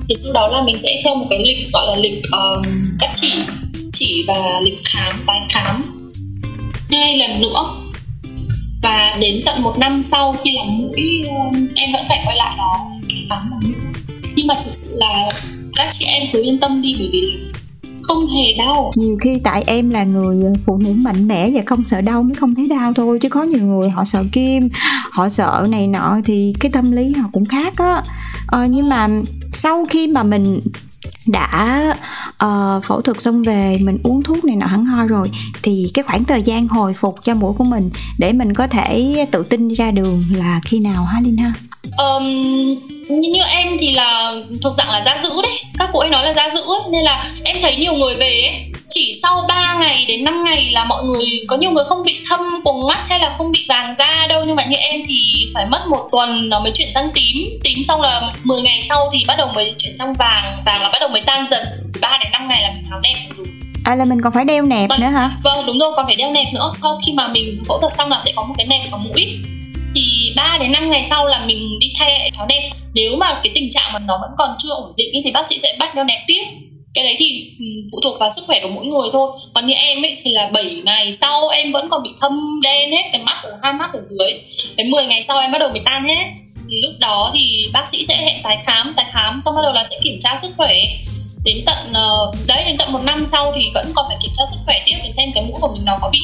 Thì 0.09 0.15
sau 0.15 0.33
đó 0.33 0.47
là 0.47 0.61
mình 0.61 0.77
sẽ 0.77 1.01
theo 1.03 1.15
một 1.15 1.25
cái 1.29 1.39
lịch 1.39 1.71
gọi 1.73 1.87
là 1.87 1.95
lịch 1.95 2.21
uh, 2.27 2.65
cắt 2.99 3.09
chỉ 3.13 3.31
chỉ 3.93 4.23
và 4.27 4.59
lịch 4.63 4.79
khám 4.85 5.23
tái 5.27 5.39
khám 5.49 5.83
hai 6.89 7.17
lần 7.17 7.41
nữa. 7.41 7.81
Và 8.83 9.17
đến 9.19 9.41
tận 9.45 9.63
một 9.63 9.73
năm 9.77 10.01
sau 10.01 10.35
khi 10.43 10.51
làm 10.55 10.77
mũi 10.77 11.23
em 11.75 11.91
vẫn 11.93 12.03
phải 12.09 12.21
quay 12.25 12.37
lại 12.37 12.55
đó 12.57 12.77
khám. 13.07 13.27
Làm 13.29 13.49
mũi 13.49 13.73
nhưng 14.35 14.47
mà 14.47 14.55
thực 14.63 14.75
sự 14.75 14.95
là 14.99 15.29
các 15.75 15.89
chị 15.91 16.05
em 16.05 16.23
cứ 16.33 16.43
yên 16.43 16.59
tâm 16.59 16.81
đi 16.81 16.95
bởi 16.99 17.09
vì 17.11 17.37
không 18.03 18.27
hề 18.27 18.53
đau 18.57 18.91
nhiều 18.95 19.17
khi 19.21 19.33
tại 19.43 19.63
em 19.67 19.89
là 19.89 20.03
người 20.03 20.53
phụ 20.65 20.77
nữ 20.77 20.93
mạnh 20.93 21.27
mẽ 21.27 21.49
và 21.53 21.61
không 21.65 21.85
sợ 21.85 22.01
đau 22.01 22.21
mới 22.21 22.35
không 22.35 22.55
thấy 22.55 22.67
đau 22.67 22.93
thôi 22.93 23.19
chứ 23.21 23.29
có 23.29 23.43
nhiều 23.43 23.65
người 23.65 23.89
họ 23.89 24.05
sợ 24.05 24.23
kim 24.31 24.69
họ 25.11 25.29
sợ 25.29 25.65
này 25.69 25.87
nọ 25.87 26.17
thì 26.25 26.53
cái 26.59 26.71
tâm 26.71 26.91
lý 26.91 27.13
họ 27.13 27.29
cũng 27.31 27.45
khác 27.45 27.73
á 27.77 28.03
ờ, 28.47 28.65
nhưng 28.65 28.89
mà 28.89 29.07
sau 29.53 29.85
khi 29.89 30.07
mà 30.07 30.23
mình 30.23 30.59
đã 31.27 31.81
uh, 32.45 32.83
phẫu 32.83 33.01
thuật 33.01 33.21
xong 33.21 33.43
về 33.43 33.77
mình 33.81 33.97
uống 34.03 34.23
thuốc 34.23 34.45
này 34.45 34.55
nọ 34.55 34.65
hẳn 34.65 34.85
ho 34.85 35.05
rồi 35.05 35.31
thì 35.63 35.91
cái 35.93 36.03
khoảng 36.03 36.23
thời 36.23 36.43
gian 36.43 36.67
hồi 36.67 36.93
phục 36.93 37.15
cho 37.23 37.35
mũi 37.35 37.53
của 37.57 37.63
mình 37.63 37.89
để 38.19 38.33
mình 38.33 38.53
có 38.53 38.67
thể 38.67 39.15
tự 39.31 39.43
tin 39.43 39.67
ra 39.67 39.91
đường 39.91 40.21
là 40.35 40.61
khi 40.65 40.79
nào 40.79 41.05
ha 41.05 41.21
Linh 41.21 41.37
ha? 41.37 41.53
Um, 41.97 43.00
như 43.19 43.41
em 43.49 43.77
thì 43.79 43.91
là 43.91 44.33
thuộc 44.63 44.73
dạng 44.77 44.89
là 44.89 45.01
da 45.05 45.17
dữ 45.23 45.29
đấy. 45.43 45.61
Các 45.79 45.89
cụ 45.93 45.99
ấy 45.99 46.09
nói 46.09 46.25
là 46.25 46.33
da 46.33 46.49
dữ 46.55 46.61
ấy. 46.61 46.79
Nên 46.91 47.03
là 47.03 47.31
em 47.43 47.57
thấy 47.61 47.75
nhiều 47.75 47.93
người 47.93 48.15
về 48.15 48.41
ấy 48.41 48.63
chỉ 48.89 49.13
sau 49.23 49.45
3 49.47 49.77
ngày 49.79 50.05
đến 50.05 50.23
5 50.23 50.43
ngày 50.43 50.65
là 50.71 50.83
mọi 50.83 51.03
người 51.03 51.25
có 51.47 51.57
nhiều 51.57 51.71
người 51.71 51.83
không 51.85 52.03
bị 52.03 52.19
thâm 52.29 52.39
cùng 52.63 52.87
mắt 52.87 52.99
hay 53.09 53.19
là 53.19 53.35
không 53.37 53.51
bị 53.51 53.65
vàng 53.69 53.95
da 53.99 54.27
đâu. 54.29 54.43
Nhưng 54.47 54.55
mà 54.55 54.65
như 54.65 54.77
em 54.77 55.01
thì 55.07 55.21
phải 55.53 55.65
mất 55.65 55.87
một 55.87 56.09
tuần 56.11 56.49
nó 56.49 56.59
mới 56.59 56.71
chuyển 56.75 56.91
sang 56.91 57.09
tím. 57.13 57.59
Tím 57.63 57.83
xong 57.85 58.01
là 58.01 58.33
10 58.43 58.61
ngày 58.61 58.81
sau 58.81 59.09
thì 59.13 59.23
bắt 59.27 59.35
đầu 59.37 59.49
mới 59.55 59.73
chuyển 59.77 59.95
sang 59.95 60.13
vàng. 60.19 60.61
Vàng 60.65 60.81
là 60.81 60.89
bắt 60.93 60.97
đầu 60.99 61.09
mới 61.09 61.21
tan 61.21 61.45
dần. 61.51 61.63
3 62.01 62.19
đến 62.23 62.31
5 62.31 62.47
ngày 62.47 62.61
là 62.61 62.71
mình 62.73 62.83
tháo 62.89 62.99
nẹp 62.99 63.15
rồi. 63.37 63.47
À 63.83 63.95
là 63.95 64.05
mình 64.05 64.21
còn 64.21 64.33
phải 64.33 64.45
đeo 64.45 64.63
nẹp 64.63 64.89
vâng, 64.89 65.01
nữa 65.01 65.07
hả? 65.07 65.29
Vâng 65.43 65.65
đúng 65.65 65.79
rồi 65.79 65.91
còn 65.95 66.05
phải 66.05 66.15
đeo 66.15 66.31
nẹp 66.31 66.47
nữa. 66.53 66.71
Sau 66.73 66.99
khi 67.05 67.13
mà 67.13 67.27
mình 67.27 67.63
phẫu 67.67 67.79
thuật 67.79 67.93
xong 67.93 68.09
là 68.09 68.21
sẽ 68.25 68.31
có 68.35 68.43
một 68.43 68.53
cái 68.57 68.67
nẹp 68.67 68.91
ở 68.91 68.97
mũi 68.97 69.37
thì 70.31 70.35
3 70.35 70.57
đến 70.61 70.71
5 70.71 70.89
ngày 70.89 71.03
sau 71.03 71.27
là 71.27 71.45
mình 71.45 71.79
đi 71.79 71.87
thay 71.99 72.31
cháu 72.33 72.45
đẹp. 72.49 72.63
Nếu 72.93 73.15
mà 73.15 73.39
cái 73.43 73.51
tình 73.55 73.69
trạng 73.69 73.93
mà 73.93 73.99
nó 73.99 74.17
vẫn 74.21 74.31
còn 74.37 74.55
chưa 74.59 74.69
ổn 74.69 74.93
định 74.97 75.21
thì 75.23 75.31
bác 75.31 75.47
sĩ 75.47 75.59
sẽ 75.59 75.75
bắt 75.79 75.95
đeo 75.95 76.03
đẹp 76.05 76.23
tiếp. 76.27 76.43
Cái 76.93 77.03
đấy 77.03 77.15
thì 77.19 77.51
ừ, 77.59 77.65
phụ 77.91 77.99
thuộc 78.03 78.19
vào 78.19 78.29
sức 78.29 78.41
khỏe 78.47 78.59
của 78.63 78.69
mỗi 78.69 78.85
người 78.85 79.09
thôi. 79.13 79.31
Còn 79.53 79.65
như 79.65 79.73
em 79.73 80.05
ấy 80.05 80.17
thì 80.23 80.31
là 80.31 80.49
7 80.53 80.81
ngày 80.83 81.13
sau 81.13 81.49
em 81.49 81.71
vẫn 81.71 81.89
còn 81.89 82.03
bị 82.03 82.09
thâm 82.21 82.59
đen 82.63 82.91
hết, 82.91 83.03
cái 83.11 83.21
mắt 83.21 83.41
ở 83.43 83.59
hai 83.63 83.73
mắt 83.73 83.89
ở 83.93 83.99
dưới. 84.09 84.31
Đến 84.75 84.91
10 84.91 85.05
ngày 85.05 85.21
sau 85.21 85.39
em 85.39 85.51
bắt 85.51 85.59
đầu 85.59 85.69
bị 85.69 85.79
tan 85.85 86.09
hết. 86.09 86.25
Thì 86.69 86.81
lúc 86.81 86.91
đó 86.99 87.31
thì 87.35 87.63
bác 87.73 87.87
sĩ 87.87 88.03
sẽ 88.03 88.17
hẹn 88.17 88.43
tái 88.43 88.57
khám 88.65 88.93
tái 88.95 89.05
khám 89.11 89.41
xong 89.45 89.55
bắt 89.55 89.61
đầu 89.63 89.73
là 89.73 89.83
sẽ 89.83 89.95
kiểm 90.03 90.17
tra 90.19 90.35
sức 90.35 90.49
khỏe 90.57 90.83
đến 91.43 91.63
tận 91.65 91.77
uh, 91.89 92.35
đấy 92.47 92.63
đến 92.65 92.77
tận 92.77 92.91
một 92.91 93.03
năm 93.03 93.25
sau 93.27 93.53
thì 93.55 93.61
vẫn 93.73 93.91
còn 93.95 94.05
phải 94.07 94.17
kiểm 94.21 94.31
tra 94.33 94.43
sức 94.45 94.57
khỏe 94.65 94.81
tiếp 94.85 94.95
để 95.03 95.09
xem 95.09 95.29
cái 95.35 95.43
mũi 95.43 95.57
của 95.61 95.73
mình 95.73 95.85
nó 95.85 95.97
có 96.01 96.09
bị 96.09 96.19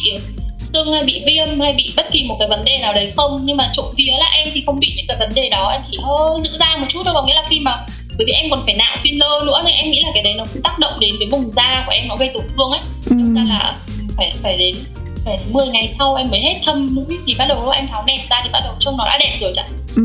sưng 0.61 0.91
hay 0.91 1.03
bị 1.03 1.23
viêm 1.25 1.59
hay 1.59 1.73
bị 1.73 1.93
bất 1.95 2.05
kỳ 2.11 2.23
một 2.23 2.35
cái 2.39 2.47
vấn 2.47 2.65
đề 2.65 2.77
nào 2.77 2.93
đấy 2.93 3.13
không 3.17 3.41
nhưng 3.45 3.57
mà 3.57 3.69
trộm 3.73 3.85
vía 3.97 4.11
là 4.19 4.31
em 4.35 4.47
thì 4.53 4.63
không 4.65 4.79
bị 4.79 4.93
những 4.95 5.05
cái 5.07 5.17
vấn 5.19 5.33
đề 5.33 5.49
đó 5.49 5.69
em 5.71 5.81
chỉ 5.83 5.97
hơi 6.03 6.41
giữ 6.41 6.57
da 6.59 6.77
một 6.77 6.87
chút 6.89 7.01
thôi 7.05 7.13
có 7.13 7.23
nghĩa 7.23 7.33
là 7.33 7.43
khi 7.49 7.59
mà 7.59 7.75
bởi 8.17 8.25
vì 8.25 8.33
em 8.33 8.49
còn 8.49 8.61
phải 8.65 8.75
nạo 8.75 8.97
filler 9.03 9.45
nữa 9.45 9.61
nên 9.65 9.73
em 9.75 9.91
nghĩ 9.91 10.01
là 10.01 10.11
cái 10.13 10.23
đấy 10.23 10.33
nó 10.37 10.45
cũng 10.53 10.61
tác 10.61 10.79
động 10.79 10.99
đến 10.99 11.15
cái 11.19 11.29
vùng 11.29 11.51
da 11.51 11.83
của 11.85 11.91
em 11.91 12.07
nó 12.07 12.15
gây 12.15 12.29
tổn 12.33 12.43
thương 12.57 12.71
ấy 12.71 12.81
ừ. 13.09 13.15
ra 13.35 13.43
là 13.49 13.75
phải 14.17 14.33
phải 14.43 14.57
đến 14.57 14.75
phải 15.25 15.37
10 15.51 15.67
ngày 15.67 15.87
sau 15.87 16.15
em 16.15 16.29
mới 16.31 16.39
hết 16.39 16.55
thâm 16.65 16.95
mũi 16.95 17.17
thì 17.27 17.35
bắt 17.37 17.45
đầu 17.45 17.69
em 17.69 17.87
tháo 17.87 18.03
đẹp 18.07 18.19
ra 18.29 18.41
thì 18.43 18.49
bắt 18.53 18.61
đầu 18.63 18.73
trông 18.79 18.97
nó 18.97 19.05
đã 19.05 19.17
đẹp 19.17 19.37
rồi 19.41 19.51
chẳng 19.55 19.65
Ừ. 19.97 20.03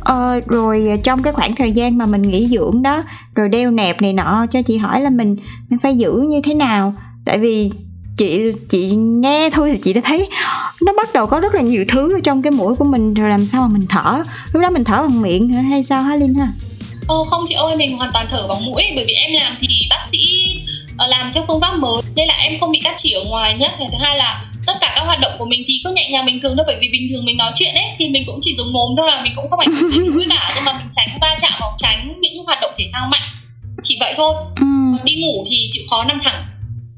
Ờ, 0.00 0.40
rồi 0.46 0.86
ờ, 0.90 0.96
trong 1.04 1.22
cái 1.22 1.32
khoảng 1.32 1.54
thời 1.54 1.72
gian 1.72 1.98
mà 1.98 2.06
mình 2.06 2.22
nghỉ 2.22 2.48
dưỡng 2.48 2.82
đó 2.82 3.02
rồi 3.34 3.48
đeo 3.48 3.70
nẹp 3.70 4.02
này 4.02 4.12
nọ 4.12 4.46
cho 4.50 4.62
chị 4.62 4.76
hỏi 4.76 5.00
là 5.00 5.10
mình 5.10 5.36
mình 5.68 5.78
phải 5.78 5.96
giữ 5.96 6.12
như 6.12 6.40
thế 6.44 6.54
nào? 6.54 6.94
Tại 7.24 7.38
vì 7.38 7.70
chị 8.16 8.40
chị 8.68 8.90
nghe 8.96 9.50
thôi 9.50 9.70
thì 9.72 9.78
chị 9.82 9.92
đã 9.92 10.00
thấy 10.04 10.28
nó 10.82 10.92
bắt 10.96 11.12
đầu 11.12 11.26
có 11.26 11.40
rất 11.40 11.54
là 11.54 11.60
nhiều 11.60 11.84
thứ 11.88 12.16
ở 12.16 12.20
trong 12.24 12.42
cái 12.42 12.50
mũi 12.50 12.74
của 12.74 12.84
mình 12.84 13.14
rồi 13.14 13.30
làm 13.30 13.46
sao 13.46 13.62
mà 13.62 13.68
mình 13.68 13.86
thở? 13.88 14.22
Lúc 14.52 14.62
đó 14.62 14.70
mình 14.70 14.84
thở 14.84 15.02
bằng 15.02 15.22
miệng 15.22 15.48
nữa 15.48 15.60
hay 15.70 15.82
sao 15.82 16.02
hả 16.02 16.16
linh 16.16 16.34
ha? 16.34 16.48
Ờ 17.08 17.24
không 17.24 17.44
chị 17.46 17.54
ơi 17.54 17.76
mình 17.76 17.96
hoàn 17.98 18.10
toàn 18.12 18.26
thở 18.30 18.46
bằng 18.48 18.64
mũi 18.64 18.82
bởi 18.96 19.04
vì 19.04 19.12
em 19.12 19.32
làm 19.42 19.56
thì 19.60 19.68
bác 19.90 20.00
sĩ 20.08 20.18
ờ, 20.98 21.06
làm 21.06 21.32
theo 21.34 21.44
phương 21.48 21.60
pháp 21.60 21.76
mới 21.78 22.02
nên 22.14 22.28
là 22.28 22.34
em 22.34 22.60
không 22.60 22.72
bị 22.72 22.80
cắt 22.84 22.94
chỉ 22.96 23.12
ở 23.12 23.24
ngoài 23.24 23.58
nhất 23.58 23.70
thứ 23.78 23.84
hai 24.00 24.16
là 24.16 24.44
tất 24.66 24.72
cả 24.80 24.92
các 24.96 25.02
hoạt 25.02 25.20
động 25.20 25.32
của 25.38 25.44
mình 25.44 25.64
thì 25.66 25.80
cứ 25.84 25.92
nhẹ 25.92 26.10
nhàng 26.10 26.26
bình 26.26 26.40
thường 26.42 26.56
thôi 26.56 26.64
bởi 26.66 26.76
vì 26.80 26.88
bình 26.92 27.08
thường 27.10 27.24
mình 27.24 27.36
nói 27.36 27.52
chuyện 27.54 27.74
ấy 27.74 27.84
thì 27.98 28.08
mình 28.08 28.24
cũng 28.26 28.38
chỉ 28.42 28.54
dùng 28.56 28.72
mồm 28.72 28.94
thôi 28.96 29.06
mà 29.10 29.22
mình 29.22 29.32
cũng 29.36 29.50
không 29.50 29.58
phải 29.58 29.66
mũi 30.14 30.26
cả 30.30 30.52
nhưng 30.54 30.64
mà 30.64 30.72
mình 30.72 30.88
tránh 30.92 31.08
va 31.20 31.36
chạm 31.40 31.52
hoặc 31.58 31.74
tránh 31.78 32.12
những 32.20 32.44
hoạt 32.46 32.58
động 32.62 32.70
thể 32.78 32.90
thao 32.92 33.08
mạnh. 33.08 33.22
Chỉ 33.82 33.96
vậy 34.00 34.14
thôi. 34.16 34.34
Ừ. 34.56 34.66
đi 35.04 35.14
ngủ 35.14 35.44
thì 35.50 35.68
chịu 35.70 35.82
khó 35.90 36.04
nằm 36.04 36.20
thẳng 36.22 36.42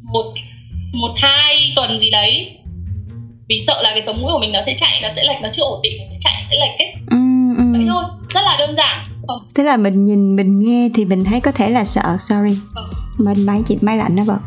một 0.02 0.34
một 0.92 1.14
hai 1.16 1.72
tuần 1.76 1.98
gì 1.98 2.10
đấy. 2.10 2.56
Vì 3.48 3.60
sợ 3.66 3.82
là 3.82 3.90
cái 3.90 4.02
sống 4.06 4.20
mũi 4.20 4.32
của 4.32 4.38
mình 4.38 4.52
nó 4.52 4.60
sẽ 4.66 4.74
chạy 4.76 5.00
nó 5.02 5.08
sẽ 5.08 5.22
lệch 5.24 5.42
nó 5.42 5.48
chưa 5.52 5.62
ổn 5.62 5.80
định 5.82 5.92
nó 5.98 6.04
sẽ 6.10 6.16
chạy 6.20 6.44
sẽ 6.50 6.56
lệch 6.60 6.78
ấy. 6.78 6.92
Ừ, 7.10 7.16
ừ. 7.58 7.64
vậy 7.72 7.86
thôi. 7.88 8.04
Rất 8.34 8.40
là 8.44 8.56
đơn 8.58 8.76
giản. 8.76 9.06
Tức 9.54 9.62
là 9.62 9.76
mình 9.76 10.04
nhìn 10.04 10.36
mình 10.36 10.56
nghe 10.56 10.88
thì 10.94 11.04
mình 11.04 11.24
thấy 11.24 11.40
có 11.40 11.52
thể 11.52 11.70
là 11.70 11.84
sợ 11.84 12.16
sorry. 12.18 12.58
Bên 13.18 13.46
máy 13.46 13.62
chị 13.66 13.76
máy 13.80 13.96
lạnh 13.96 14.16
đó 14.16 14.22
bật 14.26 14.38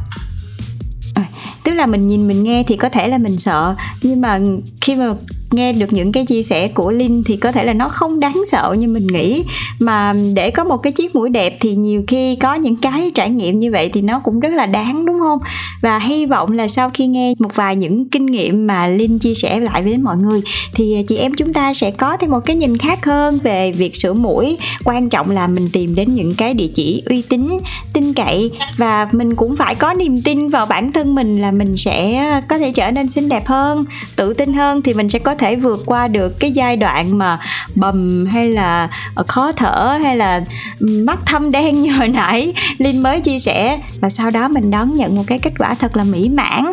tức 1.65 1.73
là 1.73 1.85
mình 1.85 2.07
nhìn, 2.07 2.27
mình 2.27 2.43
nghe 2.43 2.63
thì 2.67 2.77
có 2.77 2.89
thể 2.89 3.07
là 3.07 3.17
mình 3.17 3.37
sợ. 3.37 3.75
Nhưng 4.01 4.21
mà 4.21 4.39
khi 4.81 4.95
mà 4.95 5.13
nghe 5.55 5.73
được 5.73 5.93
những 5.93 6.11
cái 6.11 6.25
chia 6.25 6.43
sẻ 6.43 6.67
của 6.67 6.91
Linh 6.91 7.23
thì 7.23 7.37
có 7.37 7.51
thể 7.51 7.63
là 7.63 7.73
nó 7.73 7.87
không 7.87 8.19
đáng 8.19 8.41
sợ 8.45 8.75
như 8.79 8.87
mình 8.87 9.07
nghĩ. 9.07 9.43
Mà 9.79 10.13
để 10.33 10.51
có 10.51 10.63
một 10.63 10.77
cái 10.77 10.93
chiếc 10.93 11.15
mũi 11.15 11.29
đẹp 11.29 11.57
thì 11.59 11.75
nhiều 11.75 12.03
khi 12.07 12.35
có 12.35 12.53
những 12.53 12.75
cái 12.75 13.11
trải 13.15 13.29
nghiệm 13.29 13.59
như 13.59 13.71
vậy 13.71 13.89
thì 13.93 14.01
nó 14.01 14.19
cũng 14.19 14.39
rất 14.39 14.49
là 14.49 14.65
đáng, 14.65 15.05
đúng 15.05 15.19
không? 15.19 15.39
Và 15.81 15.99
hy 15.99 16.25
vọng 16.25 16.51
là 16.51 16.67
sau 16.67 16.89
khi 16.93 17.07
nghe 17.07 17.33
một 17.39 17.55
vài 17.55 17.75
những 17.75 18.09
kinh 18.09 18.25
nghiệm 18.25 18.67
mà 18.67 18.87
Linh 18.87 19.19
chia 19.19 19.33
sẻ 19.33 19.59
lại 19.59 19.83
với 19.83 19.97
mọi 19.97 20.17
người 20.17 20.41
thì 20.73 21.03
chị 21.07 21.17
em 21.17 21.33
chúng 21.33 21.53
ta 21.53 21.73
sẽ 21.73 21.91
có 21.91 22.17
thêm 22.17 22.31
một 22.31 22.39
cái 22.45 22.55
nhìn 22.55 22.77
khác 22.77 23.05
hơn 23.05 23.39
về 23.43 23.71
việc 23.71 23.95
sửa 23.95 24.13
mũi. 24.13 24.57
Quan 24.83 25.09
trọng 25.09 25.31
là 25.31 25.47
mình 25.47 25.69
tìm 25.73 25.95
đến 25.95 26.13
những 26.13 26.35
cái 26.37 26.53
địa 26.53 26.69
chỉ 26.73 27.03
uy 27.09 27.21
tín, 27.21 27.47
tin 27.93 28.13
cậy 28.13 28.51
và 28.77 29.07
mình 29.11 29.35
cũng 29.35 29.55
phải 29.55 29.75
có 29.75 29.93
niềm 29.93 30.21
tin 30.21 30.47
vào 30.47 30.65
bản 30.65 30.91
thân 30.91 31.15
mình 31.15 31.41
là 31.41 31.51
mình 31.51 31.77
sẽ 31.77 32.41
có 32.49 32.57
thể 32.57 32.71
trở 32.71 32.91
nên 32.91 33.09
xinh 33.09 33.29
đẹp 33.29 33.47
hơn, 33.47 33.85
tự 34.15 34.33
tin 34.33 34.53
hơn 34.53 34.81
thì 34.81 34.93
mình 34.93 35.09
sẽ 35.09 35.19
có 35.19 35.35
thể 35.35 35.44
thể 35.45 35.55
vượt 35.55 35.83
qua 35.85 36.07
được 36.07 36.39
cái 36.39 36.51
giai 36.51 36.77
đoạn 36.77 37.17
mà 37.17 37.39
bầm 37.75 38.25
hay 38.25 38.49
là 38.49 38.89
ờ, 39.15 39.23
khó 39.27 39.51
thở 39.51 39.97
hay 40.01 40.17
là 40.17 40.41
ừ, 40.79 41.03
mắt 41.07 41.19
thâm 41.25 41.51
đen 41.51 41.81
như 41.81 41.91
hồi 41.91 42.07
nãy 42.07 42.53
linh 42.77 43.03
mới 43.03 43.21
chia 43.21 43.39
sẻ. 43.39 43.79
Và 44.01 44.09
sau 44.09 44.29
đó 44.29 44.47
mình 44.47 44.71
đón 44.71 44.93
nhận 44.93 45.15
một 45.15 45.23
cái 45.27 45.39
kết 45.39 45.53
quả 45.59 45.73
thật 45.73 45.97
là 45.97 46.03
mỹ 46.03 46.29
mãn. 46.29 46.65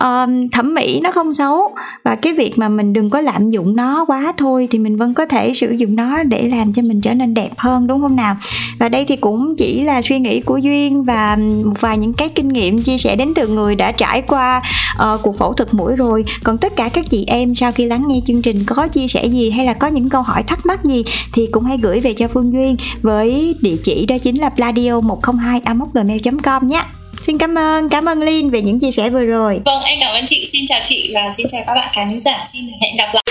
Um, 0.00 0.48
thẩm 0.48 0.74
mỹ 0.74 1.00
nó 1.02 1.12
không 1.12 1.34
xấu 1.34 1.70
và 2.04 2.14
cái 2.14 2.32
việc 2.32 2.58
mà 2.58 2.68
mình 2.68 2.92
đừng 2.92 3.10
có 3.10 3.20
lạm 3.20 3.50
dụng 3.50 3.76
nó 3.76 4.04
quá 4.04 4.32
thôi 4.36 4.68
thì 4.70 4.78
mình 4.78 4.96
vẫn 4.96 5.14
có 5.14 5.26
thể 5.26 5.54
sử 5.54 5.70
dụng 5.70 5.96
nó 5.96 6.22
để 6.22 6.42
làm 6.42 6.72
cho 6.72 6.82
mình 6.82 7.00
trở 7.00 7.14
nên 7.14 7.34
đẹp 7.34 7.50
hơn 7.56 7.86
đúng 7.86 8.00
không 8.00 8.16
nào? 8.16 8.36
Và 8.78 8.88
đây 8.88 9.04
thì 9.04 9.16
cũng 9.16 9.54
chỉ 9.56 9.84
là 9.84 10.02
suy 10.02 10.18
nghĩ 10.18 10.40
của 10.40 10.56
duyên 10.56 11.04
và 11.04 11.36
một 11.64 11.80
vài 11.80 11.98
những 11.98 12.12
cái 12.12 12.28
kinh 12.28 12.48
nghiệm 12.48 12.82
chia 12.82 12.98
sẻ 12.98 13.16
đến 13.16 13.32
từ 13.34 13.48
người 13.48 13.74
đã 13.74 13.92
trải 13.92 14.22
qua 14.22 14.62
uh, 15.02 15.22
cuộc 15.22 15.38
phẫu 15.38 15.52
thuật 15.52 15.74
mũi 15.74 15.96
rồi. 15.96 16.24
Còn 16.44 16.58
tất 16.58 16.76
cả 16.76 16.88
các 16.88 17.10
chị 17.10 17.24
em 17.26 17.54
sau 17.54 17.72
khi 17.72 17.84
lắng 17.84 18.07
nghe 18.08 18.20
chương 18.26 18.42
trình 18.42 18.64
có 18.66 18.88
chia 18.88 19.08
sẻ 19.08 19.26
gì 19.26 19.50
hay 19.50 19.66
là 19.66 19.72
có 19.72 19.86
những 19.86 20.08
câu 20.08 20.22
hỏi 20.22 20.42
thắc 20.42 20.66
mắc 20.66 20.84
gì 20.84 21.04
thì 21.32 21.46
cũng 21.52 21.64
hãy 21.64 21.76
gửi 21.82 22.00
về 22.00 22.14
cho 22.14 22.28
Phương 22.28 22.52
Duyên 22.52 22.76
với 23.02 23.54
địa 23.60 23.76
chỉ 23.82 24.06
đó 24.06 24.18
chính 24.18 24.40
là 24.40 24.48
pladio 24.50 25.00
102 25.00 25.60
gmail 25.94 26.20
com 26.42 26.66
nhé 26.66 26.82
Xin 27.20 27.38
cảm 27.38 27.58
ơn, 27.58 27.88
cảm 27.88 28.08
ơn 28.08 28.22
Linh 28.22 28.50
về 28.50 28.62
những 28.62 28.80
chia 28.80 28.90
sẻ 28.90 29.10
vừa 29.10 29.24
rồi. 29.24 29.60
Vâng, 29.64 29.82
em 29.82 29.98
cảm 30.00 30.14
ơn 30.14 30.24
chị. 30.26 30.46
Xin 30.52 30.64
chào 30.68 30.80
chị 30.84 31.10
và 31.14 31.32
xin 31.36 31.46
chào 31.50 31.62
các 31.66 31.74
bạn 31.74 31.88
khán 31.92 32.20
giả. 32.24 32.44
Xin 32.46 32.62
hẹn 32.80 32.96
gặp 32.96 33.08
lại. 33.14 33.22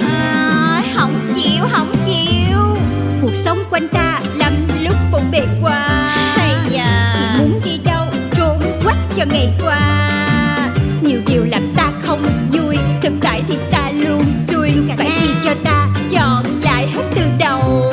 À, 0.00 0.82
không 0.94 1.14
chịu, 1.36 1.64
không 1.72 1.92
chịu 2.06 2.58
Cuộc 3.22 3.34
sống 3.34 3.58
quanh 3.70 3.88
ta 3.88 4.20
lắm 4.36 4.52
lúc 4.82 4.96
bộn 5.12 5.22
bề 5.32 5.40
quá 5.62 5.93
cho 9.24 9.30
ngày 9.34 9.48
qua 9.62 9.78
Nhiều 11.02 11.20
điều 11.26 11.44
làm 11.44 11.62
ta 11.76 11.92
không 12.02 12.22
vui. 12.52 12.76
Thực 13.02 13.12
tại 13.20 13.42
thì 13.48 13.58
ta 13.70 13.90
luôn 13.90 14.22
xui 14.48 14.70
Phải 14.98 15.10
chi 15.20 15.28
cho 15.44 15.54
ta 15.64 15.88
chọn 16.10 16.44
lại 16.62 16.86
hết 16.86 17.10
từ 17.14 17.22
đầu. 17.38 17.92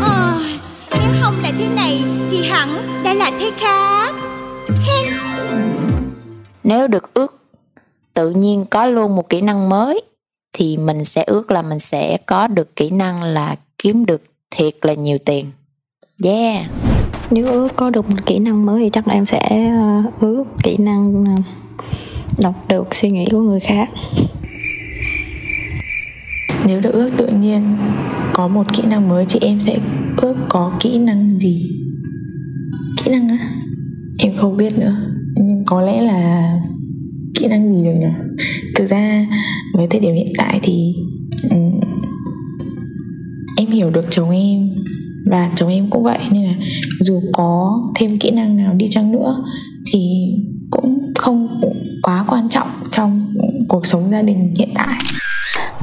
À, 0.00 0.38
Nếu 0.90 1.10
không 1.20 1.34
là 1.42 1.52
thế 1.58 1.68
này 1.76 2.04
Thì 2.30 2.48
hẳn 2.48 2.68
đã 3.04 3.14
là 3.14 3.30
thế 3.40 3.50
khác. 3.58 4.14
Nếu 6.64 6.88
được 6.88 7.14
ước 7.14 7.40
tự 8.14 8.30
nhiên 8.30 8.64
có 8.70 8.86
luôn 8.86 9.16
một 9.16 9.28
kỹ 9.28 9.40
năng 9.40 9.68
mới 9.68 10.02
thì 10.52 10.76
mình 10.76 11.04
sẽ 11.04 11.24
ước 11.26 11.50
là 11.50 11.62
mình 11.62 11.78
sẽ 11.78 12.18
có 12.26 12.46
được 12.46 12.76
kỹ 12.76 12.90
năng 12.90 13.22
là 13.22 13.56
kiếm 13.78 14.06
được 14.06 14.22
thiệt 14.50 14.74
là 14.82 14.94
nhiều 14.94 15.18
tiền. 15.24 15.50
Yeah. 16.24 16.95
Nếu 17.30 17.46
ước 17.46 17.76
có 17.76 17.90
được 17.90 18.10
một 18.10 18.16
kỹ 18.26 18.38
năng 18.38 18.66
mới 18.66 18.82
thì 18.82 18.90
chắc 18.92 19.08
là 19.08 19.14
em 19.14 19.26
sẽ 19.26 19.70
ờ, 19.70 20.02
ước 20.20 20.44
kỹ 20.62 20.76
năng 20.78 21.24
ờ, 21.24 21.34
đọc 22.42 22.54
được 22.68 22.94
suy 22.94 23.10
nghĩ 23.10 23.26
của 23.30 23.40
người 23.40 23.60
khác. 23.60 23.90
Nếu 26.66 26.80
được 26.80 26.92
ước 26.92 27.10
tự 27.16 27.26
nhiên 27.26 27.76
có 28.32 28.48
một 28.48 28.66
kỹ 28.72 28.82
năng 28.88 29.08
mới 29.08 29.24
chị 29.24 29.38
em 29.42 29.60
sẽ 29.60 29.78
ước 30.16 30.36
có 30.48 30.72
kỹ 30.80 30.98
năng 30.98 31.38
gì? 31.38 31.70
Kỹ 33.04 33.10
năng 33.10 33.28
á? 33.28 33.38
Em 34.18 34.32
không 34.36 34.56
biết 34.56 34.78
nữa. 34.78 34.96
Nhưng 35.36 35.62
có 35.66 35.82
lẽ 35.82 36.02
là 36.02 36.52
kỹ 37.34 37.46
năng 37.46 37.74
gì 37.74 37.84
được 37.84 37.94
nhỉ 38.00 38.42
thực 38.76 38.86
ra 38.86 39.26
với 39.74 39.86
thời 39.90 40.00
điểm 40.00 40.14
hiện 40.14 40.32
tại 40.38 40.60
thì 40.62 40.94
um, 41.50 41.80
em 43.56 43.68
hiểu 43.68 43.90
được 43.90 44.06
chồng 44.10 44.30
em 44.30 44.70
và 45.30 45.50
chồng 45.56 45.68
em 45.68 45.90
cũng 45.90 46.02
vậy 46.02 46.18
nên 46.30 46.44
là 46.44 46.54
dù 47.00 47.22
có 47.32 47.80
thêm 47.94 48.18
kỹ 48.18 48.30
năng 48.30 48.56
nào 48.56 48.74
đi 48.74 48.88
chăng 48.90 49.12
nữa 49.12 49.44
thì 49.92 50.00
cũng 50.70 51.12
không 51.18 51.60
quá 52.02 52.24
quan 52.28 52.48
trọng 52.48 52.68
trong 52.90 53.34
cuộc 53.68 53.86
sống 53.86 54.10
gia 54.10 54.22
đình 54.22 54.54
hiện 54.58 54.68
tại. 54.74 54.98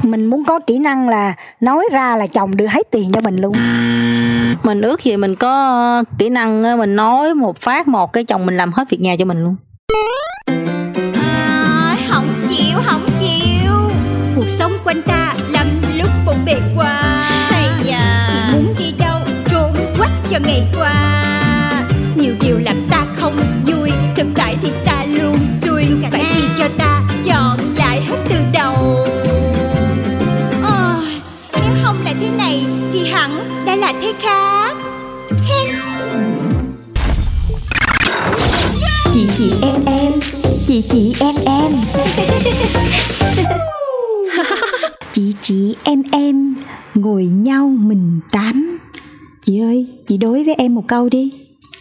Mình 0.02 0.26
muốn 0.26 0.44
có 0.44 0.58
kỹ 0.58 0.78
năng 0.78 1.08
là 1.08 1.34
nói 1.60 1.84
ra 1.92 2.16
là 2.16 2.26
chồng 2.26 2.56
được 2.56 2.66
hết 2.66 2.90
tiền 2.90 3.12
cho 3.12 3.20
mình 3.20 3.36
luôn. 3.36 3.56
Mình 4.62 4.80
ước 4.80 5.02
gì 5.02 5.16
mình 5.16 5.36
có 5.36 6.04
kỹ 6.18 6.28
năng 6.28 6.78
mình 6.78 6.96
nói 6.96 7.34
một 7.34 7.56
phát 7.56 7.88
một 7.88 8.12
cái 8.12 8.24
chồng 8.24 8.46
mình 8.46 8.56
làm 8.56 8.72
hết 8.72 8.90
việc 8.90 9.00
nhà 9.00 9.16
cho 9.18 9.24
mình 9.24 9.44
luôn. 9.44 9.56
À, 11.14 11.96
không 12.08 12.26
chịu 12.48 12.78
không 12.84 13.06
chịu. 13.20 13.72
Cuộc 14.36 14.48
sống 14.48 14.72
quanh 14.84 15.02
ta 15.02 15.34
lắm 15.50 15.66
lúc 15.98 16.08
bộn 16.26 16.36
bề 16.46 16.60
quá 16.76 16.93
cho 20.34 20.40
ngày 20.46 20.62
qua. 20.78 20.94
Nhiều 22.16 22.34
điều 22.40 22.58
làm 22.58 22.76
ta 22.90 23.06
không 23.16 23.36
vui 23.66 23.90
thực 24.16 24.26
tại 24.34 24.56
thì 24.62 24.70
ta 24.84 25.04
luôn 25.04 25.36
xui. 25.62 25.84
Phải 26.10 26.24
chi 26.34 26.42
cho 26.58 26.68
ta 26.78 27.02
chọn 27.24 27.58
lại 27.76 28.02
hết 28.08 28.16
từ 28.28 28.36
đầu. 28.52 29.06
À, 30.62 31.00
nếu 31.52 31.72
không 31.82 31.96
là 32.04 32.14
thế 32.20 32.30
này 32.38 32.66
thì 32.92 33.06
hẳn 33.06 33.30
đã 33.66 33.76
là 33.76 33.92
thế 34.02 34.12
khác. 34.22 34.76
Chị 39.14 39.28
chị 39.38 39.52
em 39.62 39.84
em. 39.86 40.12
Chị 40.66 40.82
chị 40.90 41.14
em 41.20 41.34
em. 41.46 41.72
Chị 45.12 45.34
chị 45.42 45.74
em 45.84 46.02
em. 46.12 46.54
Ngồi 46.94 47.24
nhau 47.24 47.66
mình 47.78 48.20
tám 48.32 48.78
chị 49.46 49.60
ơi 49.60 49.86
chị 50.06 50.16
đối 50.16 50.44
với 50.44 50.54
em 50.54 50.74
một 50.74 50.88
câu 50.88 51.08
đi. 51.08 51.32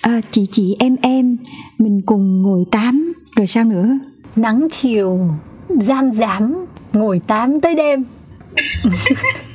À, 0.02 0.22
chị 0.32 0.48
chị 0.52 0.76
em 0.80 0.96
em. 1.02 1.38
Mình 1.78 2.02
cùng 2.06 2.42
ngồi 2.42 2.66
tám 2.72 3.14
rồi 3.36 3.48
sao 3.48 3.64
nữa? 3.64 3.88
Nắng 4.36 4.68
chiều 4.72 5.20
giam 5.70 6.12
giám 6.12 6.66
ngồi 6.94 7.22
tám 7.28 7.62
tới 7.62 7.76
đêm 7.76 8.04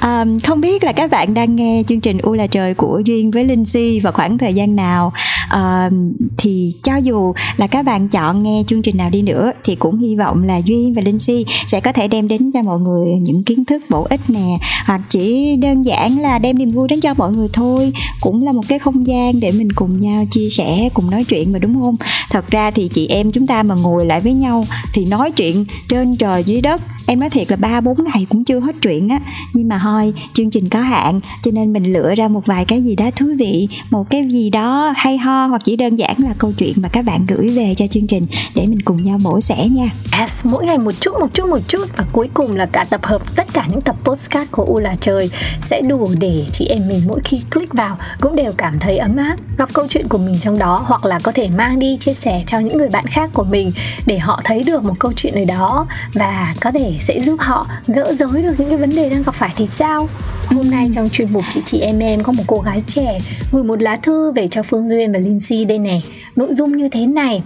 À, 0.00 0.24
không 0.44 0.60
biết 0.60 0.84
là 0.84 0.92
các 0.92 1.10
bạn 1.10 1.34
đang 1.34 1.56
nghe 1.56 1.82
chương 1.86 2.00
trình 2.00 2.18
U 2.18 2.32
là 2.32 2.46
trời 2.46 2.74
của 2.74 3.02
Duyên 3.04 3.30
với 3.30 3.44
Linh 3.44 3.64
Si 3.64 4.00
vào 4.00 4.12
khoảng 4.12 4.38
thời 4.38 4.54
gian 4.54 4.76
nào. 4.76 5.12
À, 5.48 5.90
thì 6.36 6.74
cho 6.82 6.96
dù 6.96 7.32
là 7.56 7.66
các 7.66 7.84
bạn 7.84 8.08
chọn 8.08 8.42
nghe 8.42 8.62
chương 8.66 8.82
trình 8.82 8.96
nào 8.96 9.10
đi 9.10 9.22
nữa 9.22 9.52
thì 9.64 9.74
cũng 9.74 9.98
hy 9.98 10.16
vọng 10.16 10.44
là 10.44 10.56
Duyên 10.64 10.94
và 10.94 11.02
Linh 11.02 11.18
Si 11.18 11.46
sẽ 11.66 11.80
có 11.80 11.92
thể 11.92 12.08
đem 12.08 12.28
đến 12.28 12.52
cho 12.52 12.62
mọi 12.62 12.80
người 12.80 13.08
những 13.20 13.44
kiến 13.44 13.64
thức 13.64 13.82
bổ 13.88 14.06
ích 14.10 14.20
nè. 14.28 14.56
Hoặc 14.86 15.00
chỉ 15.08 15.56
đơn 15.56 15.82
giản 15.82 16.18
là 16.18 16.38
đem 16.38 16.58
niềm 16.58 16.70
vui 16.70 16.88
đến 16.88 17.00
cho 17.00 17.14
mọi 17.14 17.32
người 17.32 17.48
thôi 17.52 17.92
cũng 18.20 18.44
là 18.44 18.52
một 18.52 18.62
cái 18.68 18.78
không 18.78 19.06
gian 19.06 19.40
để 19.40 19.52
mình 19.52 19.72
cùng 19.72 20.00
nhau 20.00 20.24
chia 20.30 20.48
sẻ 20.50 20.88
cùng 20.94 21.10
nói 21.10 21.24
chuyện 21.24 21.52
mà 21.52 21.58
đúng 21.58 21.74
không? 21.80 21.96
Thật 22.30 22.50
ra 22.50 22.70
thì 22.70 22.88
chị 22.88 23.06
em 23.06 23.30
chúng 23.30 23.46
ta 23.46 23.62
mà 23.62 23.74
ngồi 23.74 24.06
lại 24.06 24.20
với 24.20 24.32
nhau 24.32 24.64
thì 24.94 25.04
nói 25.04 25.30
chuyện 25.30 25.64
trên 25.88 26.16
trời 26.16 26.44
dưới 26.44 26.60
đất 26.60 26.82
em 27.10 27.20
nói 27.20 27.30
thiệt 27.30 27.50
là 27.50 27.56
ba 27.56 27.80
bốn 27.80 28.04
ngày 28.04 28.26
cũng 28.28 28.44
chưa 28.44 28.60
hết 28.60 28.76
chuyện 28.82 29.08
á. 29.08 29.20
Nhưng 29.52 29.68
mà 29.68 29.80
thôi 29.82 30.14
chương 30.32 30.50
trình 30.50 30.68
có 30.68 30.80
hạn 30.80 31.20
cho 31.42 31.50
nên 31.50 31.72
mình 31.72 31.92
lựa 31.92 32.14
ra 32.14 32.28
một 32.28 32.46
vài 32.46 32.64
cái 32.64 32.82
gì 32.82 32.96
đó 32.96 33.10
thú 33.16 33.26
vị 33.38 33.68
một 33.90 34.10
cái 34.10 34.28
gì 34.30 34.50
đó 34.50 34.92
hay 34.96 35.18
ho 35.18 35.46
hoặc 35.46 35.64
chỉ 35.64 35.76
đơn 35.76 35.96
giản 35.96 36.16
là 36.18 36.34
câu 36.38 36.52
chuyện 36.58 36.72
mà 36.76 36.88
các 36.88 37.04
bạn 37.04 37.26
gửi 37.28 37.48
về 37.48 37.74
cho 37.76 37.86
chương 37.86 38.06
trình 38.06 38.26
để 38.54 38.66
mình 38.66 38.82
cùng 38.84 39.04
nhau 39.04 39.18
mổ 39.18 39.40
xẻ 39.40 39.68
nha. 39.70 39.90
Yes, 40.20 40.44
mỗi 40.44 40.66
ngày 40.66 40.78
một 40.78 40.94
chút 41.00 41.14
một 41.20 41.34
chút 41.34 41.48
một 41.48 41.60
chút. 41.68 41.88
Và 41.96 42.04
cuối 42.12 42.28
cùng 42.34 42.56
là 42.56 42.66
cả 42.66 42.84
tập 42.90 43.00
hợp 43.04 43.22
tất 43.36 43.46
cả 43.52 43.66
những 43.70 43.80
tập 43.80 43.96
postcard 44.04 44.50
của 44.50 44.64
U 44.64 44.78
là 44.78 44.94
trời 45.00 45.30
sẽ 45.62 45.80
đủ 45.80 46.10
để 46.20 46.44
chị 46.52 46.66
em 46.66 46.88
mình 46.88 47.02
mỗi 47.06 47.20
khi 47.24 47.40
click 47.52 47.74
vào 47.74 47.96
cũng 48.20 48.36
đều 48.36 48.52
cảm 48.56 48.78
thấy 48.80 48.96
ấm 48.96 49.16
áp 49.16 49.36
gặp 49.58 49.68
câu 49.72 49.86
chuyện 49.88 50.08
của 50.08 50.18
mình 50.18 50.38
trong 50.40 50.58
đó 50.58 50.84
hoặc 50.86 51.04
là 51.04 51.20
có 51.22 51.32
thể 51.32 51.48
mang 51.56 51.78
đi 51.78 51.96
chia 51.96 52.14
sẻ 52.14 52.42
cho 52.46 52.58
những 52.58 52.78
người 52.78 52.88
bạn 52.88 53.06
khác 53.06 53.30
của 53.32 53.44
mình 53.44 53.72
để 54.06 54.18
họ 54.18 54.40
thấy 54.44 54.62
được 54.62 54.84
một 54.84 54.94
câu 54.98 55.12
chuyện 55.16 55.34
ở 55.34 55.44
đó 55.44 55.86
và 56.14 56.54
có 56.60 56.72
thể 56.72 56.94
sẽ 57.00 57.20
giúp 57.20 57.36
họ 57.40 57.66
gỡ 57.86 58.14
rối 58.18 58.42
được 58.42 58.54
những 58.58 58.68
cái 58.68 58.78
vấn 58.78 58.90
đề 58.90 59.10
đang 59.10 59.22
gặp 59.22 59.34
phải 59.34 59.50
thì 59.56 59.66
sao? 59.66 60.08
Hôm 60.46 60.70
nay 60.70 60.90
trong 60.94 61.08
chuyên 61.08 61.32
mục 61.32 61.44
chị 61.50 61.60
chị 61.64 61.80
em 61.80 61.98
em 61.98 62.22
có 62.22 62.32
một 62.32 62.44
cô 62.46 62.58
gái 62.60 62.82
trẻ 62.86 63.18
gửi 63.52 63.64
một 63.64 63.82
lá 63.82 63.96
thư 63.96 64.32
về 64.32 64.48
cho 64.48 64.62
phương 64.62 64.88
duyên 64.88 65.12
và 65.12 65.18
linh 65.18 65.40
si 65.40 65.64
đây 65.64 65.78
này 65.78 66.04
nội 66.36 66.54
dung 66.54 66.76
như 66.76 66.88
thế 66.88 67.06
này. 67.06 67.42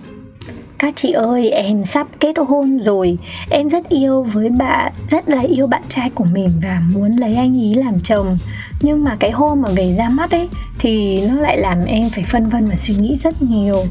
Các 0.78 0.92
chị 0.96 1.12
ơi, 1.12 1.50
em 1.50 1.84
sắp 1.84 2.06
kết 2.20 2.32
hôn 2.48 2.78
rồi. 2.80 3.18
Em 3.50 3.68
rất 3.68 3.88
yêu 3.88 4.22
với 4.22 4.50
bạn 4.50 4.92
rất 5.10 5.28
là 5.28 5.40
yêu 5.40 5.66
bạn 5.66 5.82
trai 5.88 6.10
của 6.10 6.24
mình 6.24 6.50
và 6.62 6.82
muốn 6.92 7.12
lấy 7.16 7.34
anh 7.34 7.54
ý 7.54 7.74
làm 7.74 8.00
chồng. 8.00 8.38
Nhưng 8.80 9.04
mà 9.04 9.16
cái 9.20 9.30
hôm 9.30 9.62
mà 9.62 9.68
về 9.68 9.92
ra 9.92 10.08
mắt 10.08 10.30
ấy, 10.30 10.48
thì 10.78 11.20
nó 11.26 11.34
lại 11.34 11.58
làm 11.58 11.78
em 11.86 12.10
phải 12.10 12.24
phân 12.24 12.44
vân 12.44 12.66
và 12.66 12.76
suy 12.76 12.94
nghĩ 12.94 13.16
rất 13.16 13.42
nhiều. 13.42 13.84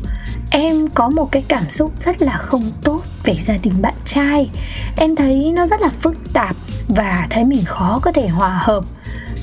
Em 0.51 0.87
có 0.87 1.09
một 1.09 1.31
cái 1.31 1.43
cảm 1.47 1.69
xúc 1.69 1.91
rất 2.05 2.21
là 2.21 2.37
không 2.37 2.71
tốt 2.83 3.01
về 3.23 3.35
gia 3.35 3.57
đình 3.63 3.81
bạn 3.81 3.93
trai. 4.05 4.49
Em 4.97 5.15
thấy 5.15 5.51
nó 5.55 5.67
rất 5.67 5.81
là 5.81 5.89
phức 5.89 6.33
tạp 6.33 6.55
và 6.87 7.27
thấy 7.29 7.43
mình 7.43 7.65
khó 7.65 7.99
có 8.01 8.11
thể 8.11 8.27
hòa 8.27 8.59
hợp 8.63 8.83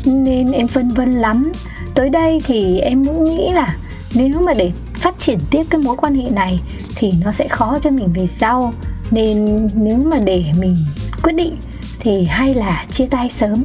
nên 0.05 0.53
em 0.53 0.69
phân 0.69 0.89
vân 0.89 1.15
lắm. 1.15 1.53
Tới 1.95 2.11
đây 2.11 2.43
thì 2.45 2.79
em 2.79 3.07
cũng 3.07 3.25
nghĩ 3.25 3.51
là 3.53 3.77
nếu 4.15 4.41
mà 4.41 4.55
để 4.55 4.73
phát 4.95 5.19
triển 5.19 5.39
tiếp 5.51 5.65
cái 5.71 5.81
mối 5.81 5.97
quan 5.97 6.15
hệ 6.15 6.31
này 6.31 6.61
thì 6.97 7.13
nó 7.25 7.33
sẽ 7.33 7.49
khó 7.49 7.79
cho 7.79 7.91
mình 7.91 8.13
về 8.13 8.27
sau. 8.27 8.73
Nên 9.11 9.69
nếu 9.75 9.97
mà 9.97 10.17
để 10.25 10.45
mình 10.59 10.77
quyết 11.23 11.33
định 11.33 11.57
thì 12.01 12.25
hay 12.25 12.55
là 12.55 12.85
chia 12.91 13.07
tay 13.07 13.31
sớm 13.31 13.65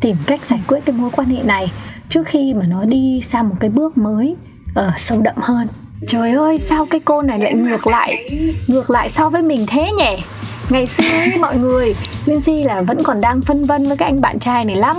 tìm 0.00 0.16
cách 0.26 0.40
giải 0.50 0.60
quyết 0.68 0.80
cái 0.84 0.96
mối 0.96 1.10
quan 1.10 1.28
hệ 1.28 1.42
này 1.42 1.72
trước 2.08 2.26
khi 2.26 2.54
mà 2.54 2.66
nó 2.66 2.84
đi 2.84 3.20
sang 3.20 3.48
một 3.48 3.56
cái 3.60 3.70
bước 3.70 3.98
mới 3.98 4.36
ở 4.74 4.88
uh, 4.88 5.00
sâu 5.00 5.20
đậm 5.20 5.36
hơn 5.36 5.68
trời 6.06 6.32
ơi 6.32 6.58
sao 6.58 6.86
cái 6.86 7.00
cô 7.04 7.22
này 7.22 7.38
lại 7.38 7.54
ngược 7.54 7.86
lại 7.86 8.30
ngược 8.66 8.90
lại 8.90 9.10
so 9.10 9.30
với 9.30 9.42
mình 9.42 9.66
thế 9.68 9.90
nhỉ? 9.98 10.22
Ngày 10.70 10.86
xưa 10.86 11.04
ấy, 11.04 11.38
mọi 11.38 11.56
người 11.56 11.94
Lindsay 12.26 12.64
là 12.64 12.82
vẫn 12.82 13.02
còn 13.02 13.20
đang 13.20 13.40
phân 13.40 13.66
vân 13.66 13.88
với 13.88 13.96
cái 13.96 14.08
anh 14.08 14.20
bạn 14.20 14.38
trai 14.38 14.64
này 14.64 14.76
lắm 14.76 14.96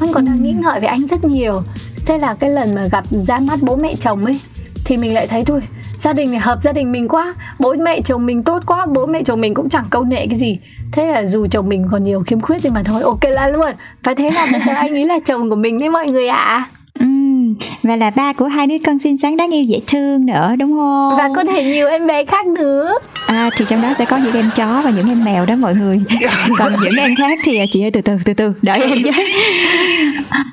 vẫn 0.00 0.12
còn 0.12 0.24
đang 0.24 0.42
nghĩ 0.42 0.52
ngợi 0.62 0.80
về 0.80 0.86
anh 0.86 1.06
rất 1.06 1.24
nhiều. 1.24 1.62
Thế 2.06 2.18
là 2.18 2.34
cái 2.34 2.50
lần 2.50 2.74
mà 2.74 2.86
gặp 2.92 3.04
ra 3.10 3.38
mắt 3.38 3.58
bố 3.62 3.76
mẹ 3.76 3.94
chồng 4.00 4.24
ấy 4.24 4.40
thì 4.84 4.96
mình 4.96 5.14
lại 5.14 5.26
thấy 5.26 5.44
thôi 5.44 5.60
gia 6.00 6.12
đình 6.12 6.30
này 6.30 6.40
hợp 6.40 6.58
gia 6.62 6.72
đình 6.72 6.92
mình 6.92 7.08
quá 7.08 7.34
bố 7.58 7.74
mẹ 7.74 8.00
chồng 8.04 8.26
mình 8.26 8.42
tốt 8.42 8.62
quá 8.66 8.86
bố 8.86 9.06
mẹ 9.06 9.22
chồng 9.24 9.40
mình 9.40 9.54
cũng 9.54 9.68
chẳng 9.68 9.84
câu 9.90 10.04
nệ 10.04 10.26
cái 10.30 10.38
gì. 10.38 10.58
Thế 10.92 11.06
là 11.06 11.24
dù 11.24 11.46
chồng 11.46 11.68
mình 11.68 11.88
còn 11.90 12.02
nhiều 12.04 12.22
khiếm 12.26 12.40
khuyết 12.40 12.58
thì 12.62 12.70
mà 12.70 12.82
thôi 12.84 13.02
ok 13.02 13.24
là 13.30 13.48
luôn. 13.48 13.70
Phải 14.02 14.14
thế 14.14 14.30
là 14.30 14.46
bây 14.52 14.60
giờ 14.66 14.72
anh 14.72 14.94
ấy 14.94 15.04
là 15.04 15.18
chồng 15.24 15.50
của 15.50 15.56
mình 15.56 15.78
đấy 15.78 15.88
mọi 15.88 16.06
người 16.06 16.28
ạ? 16.28 16.36
à 16.36 16.81
và 17.82 17.96
là 17.96 18.10
ba 18.10 18.32
của 18.32 18.46
hai 18.46 18.66
đứa 18.66 18.76
con 18.86 18.98
xinh 18.98 19.16
xắn 19.18 19.36
đáng 19.36 19.50
yêu 19.50 19.64
dễ 19.64 19.80
thương 19.86 20.26
nữa 20.26 20.54
đúng 20.58 20.72
không? 20.72 21.16
Và 21.18 21.28
có 21.36 21.44
thể 21.44 21.64
nhiều 21.64 21.88
em 21.88 22.06
bé 22.06 22.24
khác 22.24 22.46
nữa. 22.46 22.94
À 23.26 23.50
thì 23.56 23.64
trong 23.68 23.82
đó 23.82 23.94
sẽ 23.94 24.04
có 24.04 24.16
những 24.16 24.34
em 24.34 24.50
chó 24.56 24.82
và 24.84 24.90
những 24.90 25.08
em 25.08 25.24
mèo 25.24 25.46
đó 25.46 25.56
mọi 25.56 25.74
người. 25.74 26.00
Còn 26.58 26.74
những 26.82 26.96
em 26.96 27.14
khác 27.16 27.38
thì 27.44 27.58
chị 27.70 27.82
ơi 27.82 27.90
từ 27.90 28.00
từ 28.00 28.12
từ 28.24 28.34
từ 28.34 28.52
đợi 28.62 28.80
em 28.80 29.02
với 29.02 29.12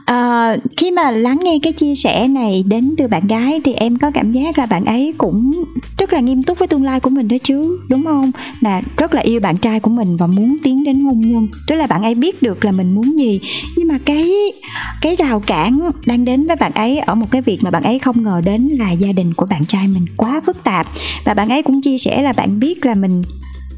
à, 0.05 0.55
khi 0.77 0.91
mà 0.91 1.11
lắng 1.11 1.39
nghe 1.43 1.59
cái 1.63 1.73
chia 1.73 1.95
sẻ 1.95 2.27
này 2.27 2.63
đến 2.67 2.95
từ 2.97 3.07
bạn 3.07 3.27
gái 3.27 3.61
thì 3.63 3.73
em 3.73 3.97
có 3.97 4.11
cảm 4.13 4.31
giác 4.31 4.57
là 4.57 4.65
bạn 4.65 4.85
ấy 4.85 5.13
cũng 5.17 5.51
rất 5.97 6.13
là 6.13 6.19
nghiêm 6.19 6.43
túc 6.43 6.59
với 6.59 6.67
tương 6.67 6.83
lai 6.83 6.99
của 6.99 7.09
mình 7.09 7.27
đó 7.27 7.37
chứ 7.43 7.79
đúng 7.89 8.05
không? 8.05 8.31
Là 8.61 8.81
rất 8.97 9.13
là 9.13 9.21
yêu 9.21 9.39
bạn 9.39 9.57
trai 9.57 9.79
của 9.79 9.91
mình 9.91 10.17
và 10.17 10.27
muốn 10.27 10.57
tiến 10.63 10.83
đến 10.83 10.99
hôn 10.99 11.21
nhân. 11.21 11.47
Tức 11.67 11.75
là 11.75 11.87
bạn 11.87 12.03
ấy 12.03 12.15
biết 12.15 12.41
được 12.41 12.65
là 12.65 12.71
mình 12.71 12.95
muốn 12.95 13.19
gì. 13.19 13.39
Nhưng 13.77 13.87
mà 13.87 13.97
cái 14.05 14.31
cái 15.01 15.15
rào 15.15 15.39
cản 15.39 15.79
đang 16.05 16.25
đến 16.25 16.47
với 16.47 16.55
bạn 16.55 16.71
ấy 16.75 16.99
ở 16.99 17.15
một 17.19 17.27
cái 17.31 17.41
việc 17.41 17.63
mà 17.63 17.69
bạn 17.69 17.83
ấy 17.83 17.99
không 17.99 18.23
ngờ 18.23 18.41
đến 18.45 18.67
là 18.67 18.91
gia 18.91 19.11
đình 19.11 19.33
của 19.33 19.45
bạn 19.45 19.65
trai 19.65 19.87
mình 19.87 20.05
quá 20.17 20.41
phức 20.45 20.63
tạp. 20.63 20.87
Và 21.23 21.33
bạn 21.33 21.49
ấy 21.49 21.63
cũng 21.63 21.81
chia 21.81 21.97
sẻ 21.97 22.21
là 22.21 22.33
bạn 22.33 22.59
biết 22.59 22.85
là 22.85 22.95
mình 22.95 23.21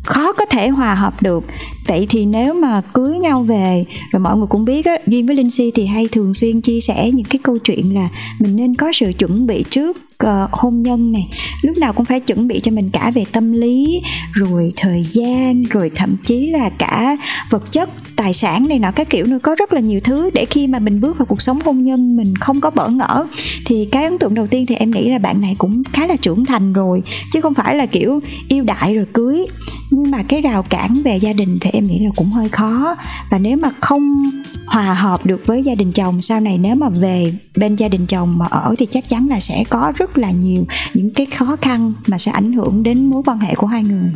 khó 0.03 0.33
có 0.33 0.45
thể 0.45 0.67
hòa 0.67 0.95
hợp 0.95 1.21
được. 1.21 1.45
Vậy 1.87 2.07
thì 2.09 2.25
nếu 2.25 2.53
mà 2.53 2.81
cưới 2.93 3.19
nhau 3.19 3.43
về 3.43 3.83
rồi 4.11 4.19
mọi 4.19 4.37
người 4.37 4.47
cũng 4.49 4.65
biết 4.65 4.85
á 4.85 4.97
duyên 5.07 5.25
với 5.25 5.35
linh 5.35 5.51
si 5.51 5.71
thì 5.75 5.85
hay 5.85 6.07
thường 6.11 6.33
xuyên 6.33 6.61
chia 6.61 6.79
sẻ 6.79 7.11
những 7.13 7.25
cái 7.25 7.39
câu 7.43 7.57
chuyện 7.57 7.95
là 7.95 8.09
mình 8.39 8.55
nên 8.55 8.75
có 8.75 8.91
sự 8.93 9.11
chuẩn 9.17 9.47
bị 9.47 9.63
trước 9.69 9.97
uh, 10.23 10.51
hôn 10.51 10.81
nhân 10.83 11.11
này. 11.11 11.27
Lúc 11.61 11.77
nào 11.77 11.93
cũng 11.93 12.05
phải 12.05 12.19
chuẩn 12.19 12.47
bị 12.47 12.59
cho 12.59 12.71
mình 12.71 12.89
cả 12.89 13.11
về 13.15 13.23
tâm 13.31 13.51
lý 13.53 14.01
rồi 14.31 14.73
thời 14.77 15.03
gian 15.03 15.63
rồi 15.63 15.91
thậm 15.95 16.15
chí 16.25 16.47
là 16.47 16.69
cả 16.69 17.17
vật 17.49 17.71
chất 17.71 17.89
tài 18.21 18.33
sản 18.33 18.67
này 18.67 18.79
nọ, 18.79 18.91
các 18.91 19.09
kiểu 19.09 19.25
nữa. 19.25 19.37
Có 19.43 19.55
rất 19.55 19.73
là 19.73 19.79
nhiều 19.79 19.99
thứ 20.03 20.29
để 20.33 20.45
khi 20.45 20.67
mà 20.67 20.79
mình 20.79 21.01
bước 21.01 21.17
vào 21.17 21.25
cuộc 21.25 21.41
sống 21.41 21.59
hôn 21.65 21.83
nhân, 21.83 22.15
mình 22.15 22.35
không 22.35 22.61
có 22.61 22.71
bỡ 22.71 22.89
ngỡ. 22.89 23.25
Thì 23.65 23.87
cái 23.91 24.03
ấn 24.03 24.17
tượng 24.17 24.33
đầu 24.33 24.47
tiên 24.47 24.65
thì 24.65 24.75
em 24.75 24.91
nghĩ 24.91 25.09
là 25.09 25.17
bạn 25.17 25.41
này 25.41 25.55
cũng 25.57 25.83
khá 25.93 26.07
là 26.07 26.15
trưởng 26.15 26.45
thành 26.45 26.73
rồi, 26.73 27.01
chứ 27.33 27.41
không 27.41 27.53
phải 27.53 27.75
là 27.75 27.85
kiểu 27.85 28.19
yêu 28.47 28.63
đại 28.63 28.95
rồi 28.95 29.05
cưới. 29.13 29.45
Nhưng 29.91 30.11
mà 30.11 30.23
cái 30.27 30.41
rào 30.41 30.63
cản 30.63 31.01
về 31.03 31.17
gia 31.17 31.33
đình 31.33 31.57
thì 31.61 31.69
em 31.73 31.83
nghĩ 31.83 31.99
là 31.99 32.11
cũng 32.15 32.31
hơi 32.31 32.49
khó. 32.49 32.95
Và 33.31 33.37
nếu 33.37 33.57
mà 33.57 33.71
không 33.79 34.23
hòa 34.65 34.93
hợp 34.93 35.25
được 35.25 35.41
với 35.45 35.63
gia 35.63 35.75
đình 35.75 35.91
chồng, 35.91 36.21
sau 36.21 36.39
này 36.39 36.57
nếu 36.57 36.75
mà 36.75 36.89
về 36.89 37.33
bên 37.57 37.75
gia 37.75 37.87
đình 37.87 38.05
chồng 38.07 38.37
mà 38.37 38.45
ở 38.45 38.75
thì 38.77 38.85
chắc 38.85 39.09
chắn 39.09 39.27
là 39.27 39.39
sẽ 39.39 39.63
có 39.69 39.91
rất 39.95 40.17
là 40.17 40.31
nhiều 40.31 40.65
những 40.93 41.09
cái 41.09 41.25
khó 41.25 41.55
khăn 41.61 41.93
mà 42.07 42.17
sẽ 42.17 42.31
ảnh 42.31 42.51
hưởng 42.51 42.83
đến 42.83 43.05
mối 43.05 43.21
quan 43.25 43.39
hệ 43.39 43.55
của 43.55 43.67
hai 43.67 43.83
người. 43.83 44.11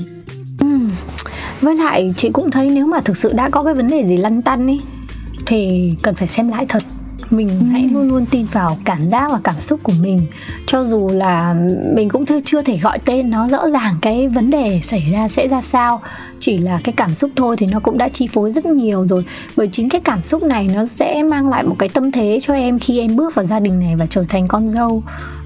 Ừ 0.59 0.79
với 1.61 1.75
lại 1.75 2.09
chị 2.17 2.29
cũng 2.29 2.51
thấy 2.51 2.69
nếu 2.69 2.85
mà 2.85 2.99
thực 3.01 3.17
sự 3.17 3.33
đã 3.33 3.49
có 3.49 3.63
cái 3.63 3.73
vấn 3.73 3.89
đề 3.89 4.07
gì 4.07 4.17
lăn 4.17 4.41
tăn 4.41 4.67
ấy 4.67 4.79
thì 5.45 5.91
cần 6.01 6.15
phải 6.15 6.27
xem 6.27 6.49
lại 6.49 6.65
thật. 6.69 6.83
Mình 7.29 7.49
ừ. 7.49 7.65
hãy 7.71 7.89
luôn 7.91 8.07
luôn 8.07 8.25
tin 8.25 8.45
vào 8.51 8.77
cảm 8.85 9.09
giác 9.09 9.31
và 9.31 9.39
cảm 9.43 9.59
xúc 9.59 9.79
của 9.83 9.93
mình. 10.01 10.21
Cho 10.65 10.85
dù 10.85 11.09
là 11.09 11.55
mình 11.95 12.09
cũng 12.09 12.25
chưa 12.45 12.61
thể 12.61 12.77
gọi 12.77 12.99
tên 13.05 13.29
nó 13.29 13.47
rõ 13.47 13.69
ràng 13.69 13.95
cái 14.01 14.27
vấn 14.27 14.49
đề 14.49 14.79
xảy 14.83 15.03
ra 15.11 15.27
sẽ 15.27 15.47
ra 15.47 15.61
sao. 15.61 16.01
Chỉ 16.39 16.57
là 16.57 16.79
cái 16.83 16.93
cảm 16.97 17.15
xúc 17.15 17.31
thôi 17.35 17.55
thì 17.57 17.67
nó 17.67 17.79
cũng 17.79 17.97
đã 17.97 18.09
chi 18.09 18.27
phối 18.27 18.51
rất 18.51 18.65
nhiều 18.65 19.07
rồi. 19.09 19.25
Bởi 19.55 19.67
chính 19.67 19.89
cái 19.89 20.01
cảm 20.01 20.23
xúc 20.23 20.43
này 20.43 20.67
nó 20.75 20.85
sẽ 20.85 21.23
mang 21.23 21.49
lại 21.49 21.63
một 21.63 21.75
cái 21.79 21.89
tâm 21.89 22.11
thế 22.11 22.37
cho 22.41 22.53
em 22.53 22.79
khi 22.79 22.99
em 22.99 23.15
bước 23.15 23.35
vào 23.35 23.45
gia 23.45 23.59
đình 23.59 23.79
này 23.79 23.95
và 23.95 24.05
trở 24.05 24.23
thành 24.29 24.47
con 24.47 24.69
dâu 24.69 25.03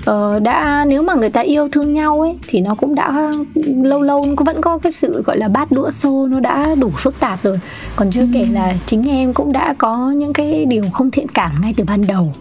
ờ, 0.10 0.40
đã 0.40 0.86
nếu 0.88 1.02
mà 1.02 1.14
người 1.16 1.30
ta 1.30 1.42
yêu 1.42 1.68
thương 1.72 1.94
nhau 1.94 2.22
ấy 2.22 2.40
thì 2.48 2.62
nó 2.62 2.76
cũng 2.76 2.96
đã 2.96 3.34
lâu 3.66 4.02
lâu 4.02 4.26
nó 4.26 4.44
vẫn 4.46 4.62
có 4.62 4.78
cái 4.78 4.92
sự 4.92 5.24
gọi 5.26 5.38
là 5.38 5.48
bát 5.48 5.72
đũa 5.72 5.90
xô 5.90 6.28
nó 6.28 6.40
đã 6.40 6.76
đủ 6.76 6.92
phức 6.98 7.20
tạp 7.20 7.44
rồi 7.44 7.60
còn 7.96 8.12
chưa 8.12 8.22
ừ. 8.22 8.28
kể 8.34 8.48
là 8.52 8.74
chính 8.86 9.10
em 9.10 9.34
cũng 9.34 9.54
đã 9.54 9.74
có 9.78 10.12
những 10.12 10.34
cái 10.34 10.66
điều 10.66 10.84
không 10.94 11.12
thiện 11.12 11.28
cảm 11.28 11.52
ngay 11.62 11.74
từ 11.78 11.84
ban 11.88 12.08
đầu 12.08 12.34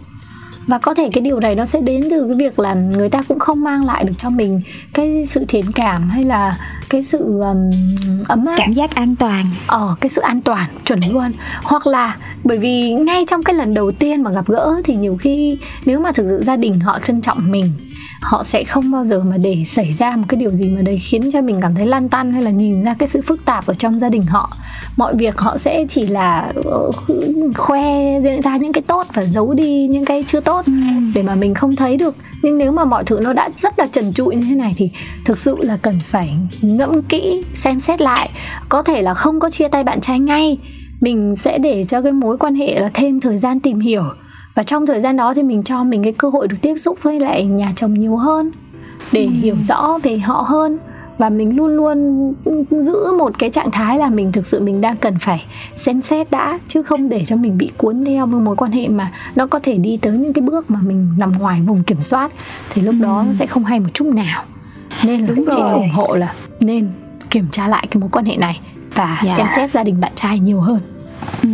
và 0.69 0.79
có 0.79 0.95
thể 0.95 1.09
cái 1.13 1.21
điều 1.21 1.41
này 1.41 1.55
nó 1.55 1.67
sẽ 1.67 1.81
đến 1.81 2.09
từ 2.11 2.27
cái 2.29 2.37
việc 2.37 2.59
là 2.59 2.75
người 2.75 3.11
ta 3.11 3.23
cũng 3.29 3.39
không 3.39 3.65
mang 3.65 3.85
lại 3.85 4.05
được 4.05 4.13
cho 4.19 4.31
mình 4.31 4.61
cái 4.95 5.27
sự 5.27 5.45
thiện 5.49 5.73
cảm 5.73 6.09
hay 6.09 6.23
là 6.23 6.59
cái 6.89 7.03
sự 7.03 7.41
um, 7.41 7.71
ấm 8.29 8.47
áp. 8.47 8.55
Cảm 8.59 8.73
giác 8.73 8.95
an 8.95 9.17
toàn. 9.17 9.47
Ờ 9.67 9.97
cái 10.01 10.09
sự 10.09 10.21
an 10.21 10.41
toàn 10.41 10.69
chuẩn 10.85 11.01
luôn. 11.13 11.33
Hoặc 11.63 11.87
là 11.87 12.17
bởi 12.45 12.59
vì 12.59 12.93
ngay 12.93 13.25
trong 13.27 13.43
cái 13.43 13.55
lần 13.55 13.75
đầu 13.75 13.93
tiên 13.93 14.23
mà 14.23 14.31
gặp 14.31 14.49
gỡ 14.49 14.81
thì 14.85 14.95
nhiều 14.95 15.17
khi 15.17 15.59
nếu 15.87 16.01
mà 16.01 16.13
thực 16.13 16.27
sự 16.29 16.45
gia 16.45 16.57
đình 16.57 16.81
họ 16.81 16.99
trân 16.99 17.21
trọng 17.21 17.51
mình 17.51 17.73
họ 18.21 18.45
sẽ 18.45 18.65
không 18.65 18.91
bao 18.91 19.05
giờ 19.05 19.23
mà 19.25 19.37
để 19.37 19.65
xảy 19.67 19.93
ra 19.93 20.17
một 20.17 20.25
cái 20.29 20.37
điều 20.37 20.51
gì 20.51 20.69
mà 20.69 20.83
đấy 20.83 20.99
khiến 20.99 21.31
cho 21.33 21.43
mình 21.43 21.59
cảm 21.63 21.75
thấy 21.75 21.87
lăn 21.87 22.09
tăn 22.09 22.33
hay 22.33 22.43
là 22.43 22.51
nhìn 22.51 22.85
ra 22.85 22.95
cái 22.95 23.09
sự 23.09 23.21
phức 23.21 23.45
tạp 23.45 23.67
ở 23.67 23.75
trong 23.75 23.99
gia 23.99 24.09
đình 24.09 24.23
họ. 24.23 24.57
Mọi 24.97 25.15
việc 25.17 25.39
họ 25.39 25.59
sẽ 25.59 25.85
chỉ 25.89 26.07
là 26.07 26.53
ờ, 26.65 26.91
khoe 27.57 28.21
ra 28.45 28.57
những 28.57 28.73
cái 28.73 28.83
tốt 28.83 29.07
và 29.15 29.25
giấu 29.25 29.55
đi 29.55 29.87
những 29.91 30.05
cái 30.05 30.25
chưa 30.27 30.41
tốt 30.41 30.67
ừ. 30.67 30.73
để 31.15 31.23
mà 31.23 31.35
mình 31.35 31.55
không 31.55 31.77
thấy 31.77 31.97
được. 31.97 32.15
Nhưng 32.43 32.59
nếu 32.59 32.73
mà 32.73 32.85
mọi 32.85 33.05
thứ 33.05 33.21
nó 33.23 33.33
đã 33.33 33.49
rất 33.57 33.79
là 33.79 33.87
trần 33.93 34.13
trụi 34.13 34.37
như 34.37 34.47
thế 34.49 34.55
này 34.55 34.75
thì 34.77 34.91
thực 35.25 35.39
sự 35.39 35.57
là 35.61 35.77
cần 35.77 35.99
phải 36.05 36.31
ngẫm 36.63 37.03
kỹ 37.03 37.43
xem 37.55 37.81
xét 37.81 38.01
lại. 38.01 38.31
Có 38.69 38.83
thể 38.83 39.03
là 39.03 39.15
không 39.15 39.41
có 39.41 39.51
chia 39.51 39.69
tay 39.69 39.85
bạn 39.85 40.01
trai 40.01 40.19
ngay 40.19 40.59
mình 41.01 41.37
sẽ 41.37 41.59
để 41.59 41.85
cho 41.85 42.03
cái 42.03 42.13
mối 42.13 42.39
quan 42.39 42.55
hệ 42.55 42.81
là 42.81 42.91
thêm 42.95 43.21
thời 43.21 43.37
gian 43.37 43.61
tìm 43.61 43.81
hiểu 43.81 44.03
và 44.59 44.63
trong 44.63 44.87
thời 44.87 45.01
gian 45.01 45.17
đó 45.17 45.35
thì 45.35 45.43
mình 45.43 45.63
cho 45.63 45.85
mình 45.85 46.03
cái 46.03 46.13
cơ 46.13 46.29
hội 46.29 46.49
được 46.49 46.57
tiếp 46.63 46.77
xúc 46.77 46.99
với 47.03 47.21
lại 47.21 47.45
nhà 47.45 47.73
chồng 47.77 47.95
nhiều 47.95 48.17
hơn 48.17 48.51
để 49.13 49.25
ừ. 49.25 49.31
hiểu 49.31 49.57
rõ 49.63 49.99
về 50.03 50.19
họ 50.19 50.45
hơn 50.47 50.79
và 51.19 51.31
mình 51.31 51.57
luôn 51.57 51.77
luôn 51.77 52.33
giữ 52.71 53.13
một 53.19 53.39
cái 53.39 53.51
trạng 53.51 53.71
thái 53.71 53.99
là 53.99 54.09
mình 54.09 54.33
thực 54.33 54.47
sự 54.47 54.61
mình 54.61 54.81
đang 54.81 54.97
cần 54.97 55.15
phải 55.21 55.45
xem 55.77 56.01
xét 56.01 56.31
đã 56.31 56.59
chứ 56.69 56.83
không 56.83 57.09
để 57.09 57.25
cho 57.25 57.37
mình 57.37 57.59
bị 57.59 57.71
cuốn 57.77 58.05
theo 58.05 58.27
với 58.27 58.41
mối 58.41 58.57
quan 58.57 58.73
hệ 58.73 58.89
mà 58.89 59.11
nó 59.37 59.47
có 59.47 59.59
thể 59.59 59.77
đi 59.77 59.97
tới 59.97 60.13
những 60.13 60.33
cái 60.33 60.43
bước 60.43 60.71
mà 60.71 60.79
mình 60.83 61.09
nằm 61.19 61.33
ngoài 61.39 61.63
vùng 61.63 61.83
kiểm 61.83 62.03
soát 62.03 62.33
thì 62.71 62.83
lúc 62.83 62.95
ừ. 62.99 63.03
đó 63.03 63.25
nó 63.27 63.33
sẽ 63.33 63.47
không 63.47 63.65
hay 63.65 63.81
một 63.81 63.91
chút 63.95 64.07
nào 64.07 64.45
nên 65.03 65.21
là 65.21 65.35
Đúng 65.37 65.47
chị 65.51 65.63
rồi. 65.63 65.73
ủng 65.73 65.91
hộ 65.91 66.15
là 66.15 66.35
nên 66.61 66.91
kiểm 67.31 67.47
tra 67.51 67.69
lại 67.69 67.87
cái 67.91 68.01
mối 68.01 68.11
quan 68.13 68.25
hệ 68.25 68.37
này 68.37 68.61
và 68.95 69.21
dạ. 69.25 69.35
xem 69.37 69.47
xét 69.57 69.73
gia 69.73 69.85
đình 69.85 70.01
bạn 70.01 70.13
trai 70.15 70.39
nhiều 70.39 70.61
hơn 70.61 70.81
ừ. 71.43 71.49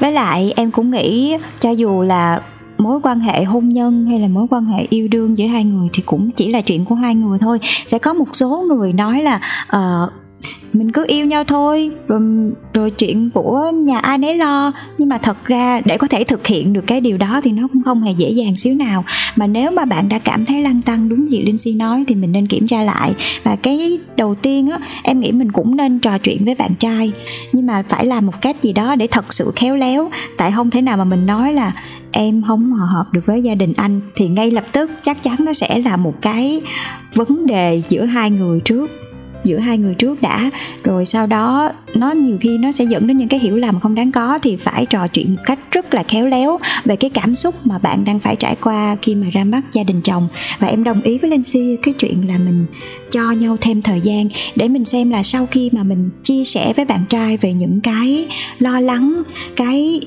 với 0.00 0.12
lại 0.12 0.52
em 0.56 0.70
cũng 0.70 0.90
nghĩ 0.90 1.36
cho 1.60 1.70
dù 1.70 2.02
là 2.02 2.40
mối 2.78 3.00
quan 3.02 3.20
hệ 3.20 3.44
hôn 3.44 3.68
nhân 3.68 4.06
hay 4.06 4.20
là 4.20 4.28
mối 4.28 4.46
quan 4.50 4.64
hệ 4.64 4.86
yêu 4.90 5.08
đương 5.08 5.38
giữa 5.38 5.46
hai 5.46 5.64
người 5.64 5.88
thì 5.92 6.02
cũng 6.06 6.30
chỉ 6.30 6.52
là 6.52 6.60
chuyện 6.60 6.84
của 6.84 6.94
hai 6.94 7.14
người 7.14 7.38
thôi 7.38 7.58
sẽ 7.86 7.98
có 7.98 8.12
một 8.12 8.28
số 8.32 8.64
người 8.68 8.92
nói 8.92 9.22
là 9.22 9.40
uh, 9.76 10.12
mình 10.72 10.92
cứ 10.92 11.04
yêu 11.08 11.26
nhau 11.26 11.44
thôi. 11.44 11.90
Rồi 12.08 12.20
rồi 12.74 12.90
chuyện 12.90 13.30
của 13.30 13.70
nhà 13.74 13.98
ai 13.98 14.18
nấy 14.18 14.34
lo. 14.34 14.72
Nhưng 14.98 15.08
mà 15.08 15.18
thật 15.18 15.36
ra, 15.44 15.80
để 15.84 15.98
có 15.98 16.08
thể 16.08 16.24
thực 16.24 16.46
hiện 16.46 16.72
được 16.72 16.84
cái 16.86 17.00
điều 17.00 17.18
đó 17.18 17.40
thì 17.44 17.52
nó 17.52 17.68
cũng 17.72 17.82
không 17.82 18.02
hề 18.02 18.12
dễ 18.12 18.30
dàng 18.30 18.56
xíu 18.56 18.74
nào. 18.74 19.04
Mà 19.36 19.46
nếu 19.46 19.70
mà 19.70 19.84
bạn 19.84 20.08
đã 20.08 20.18
cảm 20.18 20.44
thấy 20.44 20.62
lăng 20.62 20.82
tăng, 20.82 21.08
đúng 21.08 21.30
gì 21.30 21.42
linh 21.42 21.58
si 21.58 21.74
nói, 21.74 22.04
thì 22.08 22.14
mình 22.14 22.32
nên 22.32 22.46
kiểm 22.46 22.66
tra 22.66 22.82
lại. 22.82 23.14
Và 23.44 23.56
cái 23.56 23.98
đầu 24.16 24.34
tiên 24.34 24.70
á, 24.70 24.78
em 25.02 25.20
nghĩ 25.20 25.32
mình 25.32 25.52
cũng 25.52 25.76
nên 25.76 25.98
trò 25.98 26.18
chuyện 26.18 26.44
với 26.44 26.54
bạn 26.54 26.74
trai. 26.78 27.12
Nhưng 27.52 27.66
mà 27.66 27.82
phải 27.82 28.06
làm 28.06 28.26
một 28.26 28.40
cách 28.40 28.62
gì 28.62 28.72
đó 28.72 28.96
để 28.96 29.06
thật 29.06 29.34
sự 29.34 29.52
khéo 29.56 29.76
léo. 29.76 30.10
Tại 30.36 30.52
không 30.52 30.70
thể 30.70 30.82
nào 30.82 30.96
mà 30.96 31.04
mình 31.04 31.26
nói 31.26 31.52
là, 31.52 31.72
em 32.12 32.42
không 32.46 32.70
hòa 32.70 32.86
hợp 32.86 33.12
được 33.12 33.20
với 33.26 33.42
gia 33.42 33.54
đình 33.54 33.72
anh. 33.76 34.00
Thì 34.16 34.28
ngay 34.28 34.50
lập 34.50 34.64
tức 34.72 34.90
chắc 35.02 35.22
chắn 35.22 35.36
nó 35.38 35.52
sẽ 35.52 35.78
là 35.78 35.96
một 35.96 36.14
cái 36.22 36.60
vấn 37.14 37.46
đề 37.46 37.82
giữa 37.88 38.04
hai 38.04 38.30
người 38.30 38.60
trước 38.60 38.90
giữa 39.44 39.58
hai 39.58 39.78
người 39.78 39.94
trước 39.94 40.22
đã. 40.22 40.50
Rồi 40.84 41.04
sau 41.04 41.26
đó, 41.26 41.72
nó 41.94 42.10
nhiều 42.10 42.38
khi 42.40 42.58
nó 42.58 42.72
sẽ 42.72 42.84
dẫn 42.84 43.06
đến 43.06 43.18
những 43.18 43.28
cái 43.28 43.40
hiểu 43.40 43.56
lầm 43.56 43.80
không 43.80 43.94
đáng 43.94 44.12
có, 44.12 44.38
thì 44.42 44.56
phải 44.56 44.86
trò 44.86 45.08
chuyện 45.08 45.34
một 45.34 45.42
cách 45.44 45.58
rất 45.70 45.94
là 45.94 46.02
khéo 46.02 46.26
léo 46.26 46.58
về 46.84 46.96
cái 46.96 47.10
cảm 47.10 47.34
xúc 47.34 47.54
mà 47.66 47.78
bạn 47.78 48.04
đang 48.04 48.20
phải 48.20 48.36
trải 48.36 48.56
qua 48.60 48.96
khi 49.02 49.14
mà 49.14 49.26
ra 49.32 49.44
mắt 49.44 49.60
gia 49.72 49.84
đình 49.84 50.00
chồng. 50.00 50.28
Và 50.60 50.66
em 50.68 50.84
đồng 50.84 51.02
ý 51.02 51.18
với 51.18 51.30
Linh 51.30 51.42
Si 51.42 51.76
cái 51.82 51.94
chuyện 51.98 52.28
là 52.28 52.38
mình 52.38 52.66
cho 53.10 53.30
nhau 53.30 53.56
thêm 53.60 53.82
thời 53.82 54.00
gian 54.00 54.28
để 54.56 54.68
mình 54.68 54.84
xem 54.84 55.10
là 55.10 55.22
sau 55.22 55.46
khi 55.46 55.70
mà 55.72 55.82
mình 55.82 56.10
chia 56.22 56.44
sẻ 56.44 56.72
với 56.76 56.84
bạn 56.84 57.00
trai 57.08 57.36
về 57.36 57.52
những 57.52 57.80
cái 57.80 58.26
lo 58.58 58.80
lắng, 58.80 59.22
cái 59.56 60.00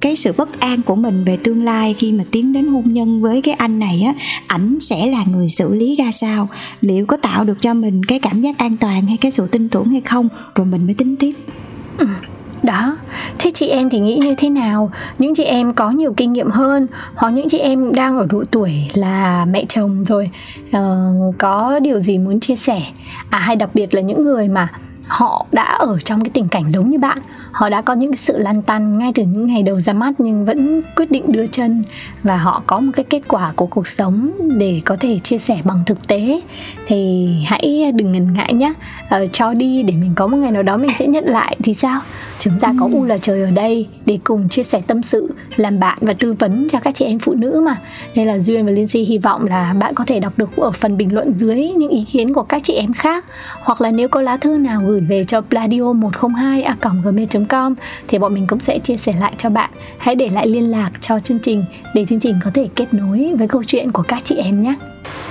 cái 0.00 0.16
sự 0.16 0.32
bất 0.36 0.60
an 0.60 0.82
của 0.82 0.94
mình 0.94 1.24
về 1.24 1.36
tương 1.36 1.64
lai 1.64 1.94
khi 1.98 2.12
mà 2.12 2.24
tiến 2.30 2.52
đến 2.52 2.66
hôn 2.66 2.92
nhân 2.92 3.22
với 3.22 3.42
cái 3.42 3.54
anh 3.54 3.78
này 3.78 4.02
á 4.06 4.14
ảnh 4.46 4.80
sẽ 4.80 5.06
là 5.06 5.24
người 5.32 5.48
xử 5.48 5.74
lý 5.74 5.96
ra 5.96 6.10
sao? 6.12 6.48
Liệu 6.80 7.06
có 7.06 7.16
tạo 7.16 7.44
được 7.44 7.62
cho 7.62 7.74
mình 7.74 8.04
cái 8.04 8.18
cảm 8.18 8.40
giác 8.40 8.58
an 8.58 8.76
toàn 8.76 9.06
hay 9.06 9.16
cái 9.16 9.32
sự 9.32 9.46
tin 9.46 9.68
tưởng 9.68 9.84
hay 9.84 10.00
không? 10.00 10.28
Rồi 10.54 10.66
mình 10.66 10.86
mới 10.86 10.94
tính 10.94 11.16
tiếp. 11.16 11.32
Ừ, 11.98 12.06
đó. 12.62 12.96
Thế 13.38 13.50
chị 13.54 13.68
em 13.68 13.90
thì 13.90 13.98
nghĩ 13.98 14.18
như 14.18 14.34
thế 14.38 14.50
nào? 14.50 14.90
Những 15.18 15.34
chị 15.34 15.44
em 15.44 15.74
có 15.74 15.90
nhiều 15.90 16.14
kinh 16.16 16.32
nghiệm 16.32 16.50
hơn 16.50 16.86
hoặc 17.14 17.30
những 17.30 17.48
chị 17.48 17.58
em 17.58 17.92
đang 17.94 18.18
ở 18.18 18.26
độ 18.30 18.44
tuổi 18.50 18.72
là 18.94 19.44
mẹ 19.44 19.64
chồng 19.68 20.04
rồi 20.04 20.30
uh, 20.76 21.34
có 21.38 21.78
điều 21.82 22.00
gì 22.00 22.18
muốn 22.18 22.40
chia 22.40 22.56
sẻ? 22.56 22.82
À 23.30 23.38
hay 23.38 23.56
đặc 23.56 23.70
biệt 23.74 23.94
là 23.94 24.00
những 24.00 24.24
người 24.24 24.48
mà 24.48 24.68
họ 25.08 25.46
đã 25.52 25.76
ở 25.78 25.98
trong 26.04 26.20
cái 26.20 26.30
tình 26.30 26.48
cảnh 26.48 26.64
giống 26.72 26.90
như 26.90 26.98
bạn 26.98 27.18
họ 27.56 27.68
đã 27.68 27.82
có 27.82 27.94
những 27.94 28.14
sự 28.14 28.38
lăn 28.38 28.62
tăn 28.62 28.98
ngay 28.98 29.12
từ 29.14 29.22
những 29.22 29.46
ngày 29.46 29.62
đầu 29.62 29.80
ra 29.80 29.92
mắt 29.92 30.14
nhưng 30.18 30.44
vẫn 30.44 30.82
quyết 30.96 31.10
định 31.10 31.32
đưa 31.32 31.46
chân 31.46 31.82
và 32.22 32.36
họ 32.36 32.62
có 32.66 32.80
một 32.80 32.92
cái 32.94 33.04
kết 33.04 33.28
quả 33.28 33.52
của 33.56 33.66
cuộc 33.66 33.86
sống 33.86 34.30
để 34.58 34.80
có 34.84 34.96
thể 35.00 35.18
chia 35.18 35.38
sẻ 35.38 35.58
bằng 35.64 35.82
thực 35.86 36.08
tế. 36.08 36.40
Thì 36.86 37.28
hãy 37.46 37.92
đừng 37.94 38.12
ngần 38.12 38.34
ngại 38.34 38.52
nhé. 38.54 38.72
Uh, 39.22 39.32
cho 39.32 39.54
đi 39.54 39.82
để 39.82 39.94
mình 39.94 40.12
có 40.16 40.26
một 40.26 40.36
ngày 40.36 40.50
nào 40.50 40.62
đó 40.62 40.76
mình 40.76 40.90
sẽ 40.98 41.06
nhận 41.06 41.24
lại 41.24 41.56
thì 41.62 41.74
sao? 41.74 42.00
Chúng 42.38 42.58
ta 42.60 42.74
có 42.80 42.88
u 42.92 43.04
là 43.04 43.18
trời 43.18 43.42
ở 43.42 43.50
đây 43.50 43.86
để 44.06 44.18
cùng 44.24 44.48
chia 44.48 44.62
sẻ 44.62 44.80
tâm 44.86 45.02
sự 45.02 45.34
làm 45.56 45.80
bạn 45.80 45.98
và 46.00 46.12
tư 46.12 46.32
vấn 46.32 46.68
cho 46.68 46.80
các 46.80 46.94
chị 46.94 47.04
em 47.04 47.18
phụ 47.18 47.34
nữ 47.34 47.62
mà. 47.64 47.76
Nên 48.14 48.26
là 48.26 48.38
duyên 48.38 48.66
và 48.66 48.72
liên 48.72 48.86
si 48.86 49.00
hy 49.00 49.18
vọng 49.18 49.46
là 49.46 49.74
bạn 49.80 49.94
có 49.94 50.04
thể 50.04 50.20
đọc 50.20 50.32
được 50.36 50.56
ở 50.56 50.70
phần 50.70 50.96
bình 50.96 51.14
luận 51.14 51.34
dưới 51.34 51.70
những 51.70 51.90
ý 51.90 52.04
kiến 52.04 52.32
của 52.32 52.42
các 52.42 52.64
chị 52.64 52.72
em 52.72 52.92
khác. 52.92 53.24
Hoặc 53.60 53.80
là 53.80 53.90
nếu 53.90 54.08
có 54.08 54.20
lá 54.22 54.36
thư 54.36 54.58
nào 54.58 54.82
gửi 54.86 55.00
về 55.00 55.24
cho 55.24 55.40
pladio 55.40 55.92
102 55.92 56.62
a 56.62 56.76
com 57.46 57.74
thì 58.08 58.18
bọn 58.18 58.34
mình 58.34 58.46
cũng 58.46 58.60
sẽ 58.60 58.78
chia 58.78 58.96
sẻ 58.96 59.12
lại 59.20 59.32
cho 59.38 59.50
bạn. 59.50 59.70
Hãy 59.98 60.14
để 60.14 60.28
lại 60.28 60.48
liên 60.48 60.70
lạc 60.70 60.90
cho 61.00 61.18
chương 61.18 61.38
trình 61.42 61.64
để 61.94 62.04
chương 62.04 62.20
trình 62.20 62.38
có 62.44 62.50
thể 62.54 62.68
kết 62.76 62.94
nối 62.94 63.34
với 63.38 63.48
câu 63.48 63.64
chuyện 63.64 63.92
của 63.92 64.02
các 64.02 64.24
chị 64.24 64.36
em 64.36 64.60
nhé. 64.60 64.74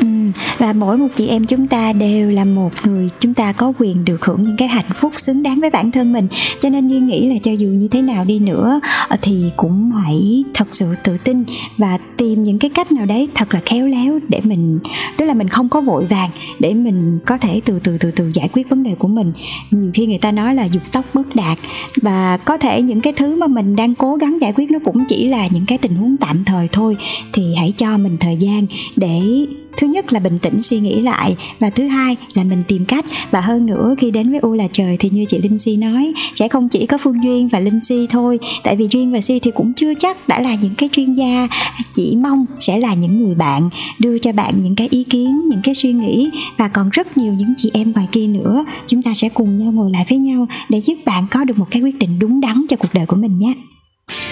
Uhm 0.01 0.14
và 0.57 0.73
mỗi 0.73 0.97
một 0.97 1.07
chị 1.15 1.27
em 1.27 1.45
chúng 1.45 1.67
ta 1.67 1.93
đều 1.93 2.31
là 2.31 2.45
một 2.45 2.71
người 2.83 3.09
chúng 3.19 3.33
ta 3.33 3.51
có 3.51 3.73
quyền 3.79 4.05
được 4.05 4.25
hưởng 4.25 4.43
những 4.43 4.57
cái 4.57 4.67
hạnh 4.67 4.85
phúc 4.95 5.13
xứng 5.17 5.43
đáng 5.43 5.59
với 5.61 5.69
bản 5.69 5.91
thân 5.91 6.13
mình. 6.13 6.27
Cho 6.59 6.69
nên 6.69 6.87
duy 6.87 6.99
nghĩ 6.99 7.29
là 7.29 7.35
cho 7.43 7.51
dù 7.51 7.67
như 7.67 7.87
thế 7.87 8.01
nào 8.01 8.25
đi 8.25 8.39
nữa 8.39 8.79
ờ, 9.07 9.17
thì 9.21 9.43
cũng 9.57 9.91
hãy 9.91 10.43
thật 10.53 10.67
sự 10.71 10.85
tự 11.03 11.17
tin 11.17 11.43
và 11.77 11.97
tìm 12.17 12.43
những 12.43 12.59
cái 12.59 12.69
cách 12.69 12.91
nào 12.91 13.05
đấy 13.05 13.27
thật 13.35 13.53
là 13.53 13.61
khéo 13.65 13.87
léo 13.87 14.19
để 14.27 14.41
mình, 14.43 14.79
tức 15.17 15.25
là 15.25 15.33
mình 15.33 15.49
không 15.49 15.69
có 15.69 15.81
vội 15.81 16.05
vàng 16.05 16.29
để 16.59 16.73
mình 16.73 17.19
có 17.25 17.37
thể 17.37 17.61
từ 17.65 17.79
từ 17.83 17.97
từ 17.97 18.11
từ 18.11 18.31
giải 18.33 18.49
quyết 18.53 18.69
vấn 18.69 18.83
đề 18.83 18.95
của 18.99 19.07
mình. 19.07 19.33
Nhiều 19.71 19.91
khi 19.93 20.05
người 20.05 20.17
ta 20.17 20.31
nói 20.31 20.55
là 20.55 20.65
dục 20.65 20.83
tóc 20.91 21.05
bất 21.13 21.35
đạt 21.35 21.57
và 22.01 22.37
có 22.37 22.57
thể 22.57 22.81
những 22.81 23.01
cái 23.01 23.13
thứ 23.13 23.35
mà 23.35 23.47
mình 23.47 23.75
đang 23.75 23.95
cố 23.95 24.15
gắng 24.15 24.41
giải 24.41 24.53
quyết 24.55 24.71
nó 24.71 24.79
cũng 24.83 25.05
chỉ 25.07 25.27
là 25.27 25.47
những 25.47 25.65
cái 25.67 25.77
tình 25.77 25.95
huống 25.95 26.17
tạm 26.17 26.43
thời 26.45 26.67
thôi. 26.71 26.97
Thì 27.33 27.55
hãy 27.57 27.73
cho 27.77 27.97
mình 27.97 28.17
thời 28.19 28.37
gian 28.37 28.65
để 28.95 29.45
thứ 29.77 29.87
nhất 29.87 30.13
là 30.13 30.19
bình 30.19 30.39
tĩnh 30.39 30.61
suy 30.61 30.79
nghĩ 30.79 31.01
lại 31.01 31.35
và 31.59 31.69
thứ 31.69 31.87
hai 31.87 32.17
là 32.33 32.43
mình 32.43 32.63
tìm 32.67 32.85
cách. 32.85 33.05
Và 33.31 33.41
hơn 33.41 33.65
nữa, 33.65 33.95
khi 33.97 34.11
đến 34.11 34.31
với 34.31 34.39
u 34.39 34.53
là 34.53 34.67
trời 34.71 34.97
thì 34.99 35.09
như 35.09 35.25
chị 35.25 35.39
linh 35.43 35.59
si 35.59 35.77
nói, 35.77 36.13
sẽ 36.35 36.47
không 36.47 36.69
chỉ 36.69 36.85
có 36.85 36.97
phương 36.97 37.23
duyên 37.23 37.47
và 37.47 37.59
linh 37.59 37.81
si 37.81 38.07
thôi. 38.09 38.39
Tại 38.63 38.75
vì 38.75 38.87
duyên 38.89 39.11
và 39.11 39.21
si 39.21 39.39
thì 39.39 39.51
cũng 39.51 39.73
chưa 39.73 39.93
chắc 39.93 40.27
đã 40.27 40.39
là 40.39 40.55
những 40.55 40.75
cái 40.77 40.89
chuyên 40.91 41.13
gia 41.13 41.47
chỉ 41.93 42.15
mong 42.15 42.45
sẽ 42.59 42.77
là 42.77 42.93
những 42.93 43.23
người 43.23 43.35
bạn, 43.35 43.69
đưa 43.99 44.17
cho 44.17 44.31
bạn 44.31 44.53
những 44.63 44.75
cái 44.75 44.87
ý 44.91 45.03
kiến, 45.03 45.41
những 45.49 45.61
cái 45.63 45.75
suy 45.75 45.93
nghĩ. 45.93 46.29
Và 46.57 46.67
còn 46.67 46.89
rất 46.89 47.17
nhiều 47.17 47.33
những 47.33 47.53
chị 47.57 47.71
em 47.73 47.91
ngoài 47.91 48.07
kia 48.11 48.27
nữa. 48.27 48.65
Chúng 48.87 49.01
ta 49.01 49.13
sẽ 49.13 49.29
cùng 49.29 49.57
nhau 49.57 49.71
ngồi 49.71 49.91
lại 49.91 50.05
với 50.09 50.17
nhau 50.17 50.47
để 50.69 50.81
giúp 50.85 50.95
bạn 51.05 51.23
có 51.31 51.43
được 51.43 51.57
một 51.57 51.67
cái 51.71 51.81
quyết 51.81 51.99
định 51.99 52.19
đúng 52.19 52.41
đắn 52.41 52.65
cho 52.69 52.75
cuộc 52.77 52.93
đời 52.93 53.05
của 53.05 53.15
mình 53.15 53.39
nhé. 53.39 53.53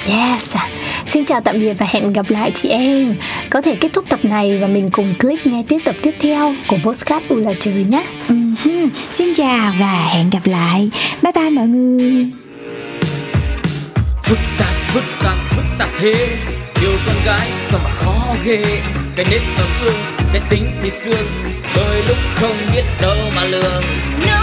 Yes, 0.07 0.55
xin 1.07 1.25
chào 1.25 1.41
tạm 1.41 1.59
biệt 1.59 1.73
và 1.73 1.85
hẹn 1.89 2.13
gặp 2.13 2.25
lại 2.29 2.51
chị 2.55 2.69
em. 2.69 3.15
Có 3.49 3.61
thể 3.61 3.75
kết 3.75 3.93
thúc 3.93 4.05
tập 4.09 4.19
này 4.23 4.57
và 4.61 4.67
mình 4.67 4.89
cùng 4.91 5.13
click 5.19 5.45
nghe 5.45 5.63
tiếp 5.67 5.77
tập 5.85 5.95
tiếp 6.03 6.11
theo 6.19 6.55
của 6.67 6.77
Postcard 6.83 7.25
U 7.29 7.35
là 7.35 7.53
trời 7.59 7.73
nhé. 7.73 8.03
Uh-huh. 8.29 8.89
Xin 9.13 9.33
chào 9.35 9.71
và 9.79 10.07
hẹn 10.13 10.29
gặp 10.29 10.41
lại. 10.45 10.89
Bye 11.21 11.31
bye 11.35 11.49
mọi 11.49 11.67
người. 11.67 12.19
Phức 14.23 14.37
tạp, 14.59 14.73
phức 14.93 15.03
tạp, 15.23 15.37
phức 15.49 15.65
tạp 15.79 15.89
thế. 15.99 16.13
Yêu 16.81 16.91
con 17.05 17.15
gái 17.25 17.49
sao 17.71 17.79
mà 17.83 17.89
khó 17.89 18.35
ghê. 18.45 18.63
Cái 19.15 19.25
nết 19.31 19.41
ấm 19.57 19.67
ương, 19.83 20.17
cái 20.33 20.41
tính 20.49 20.65
thì 20.83 20.89
xương. 20.89 21.27
Đôi 21.75 22.03
lúc 22.07 22.17
không 22.35 22.57
biết 22.73 22.83
đâu 23.01 23.17
mà 23.35 23.43
lường. 23.43 23.83
Nó 24.27 24.42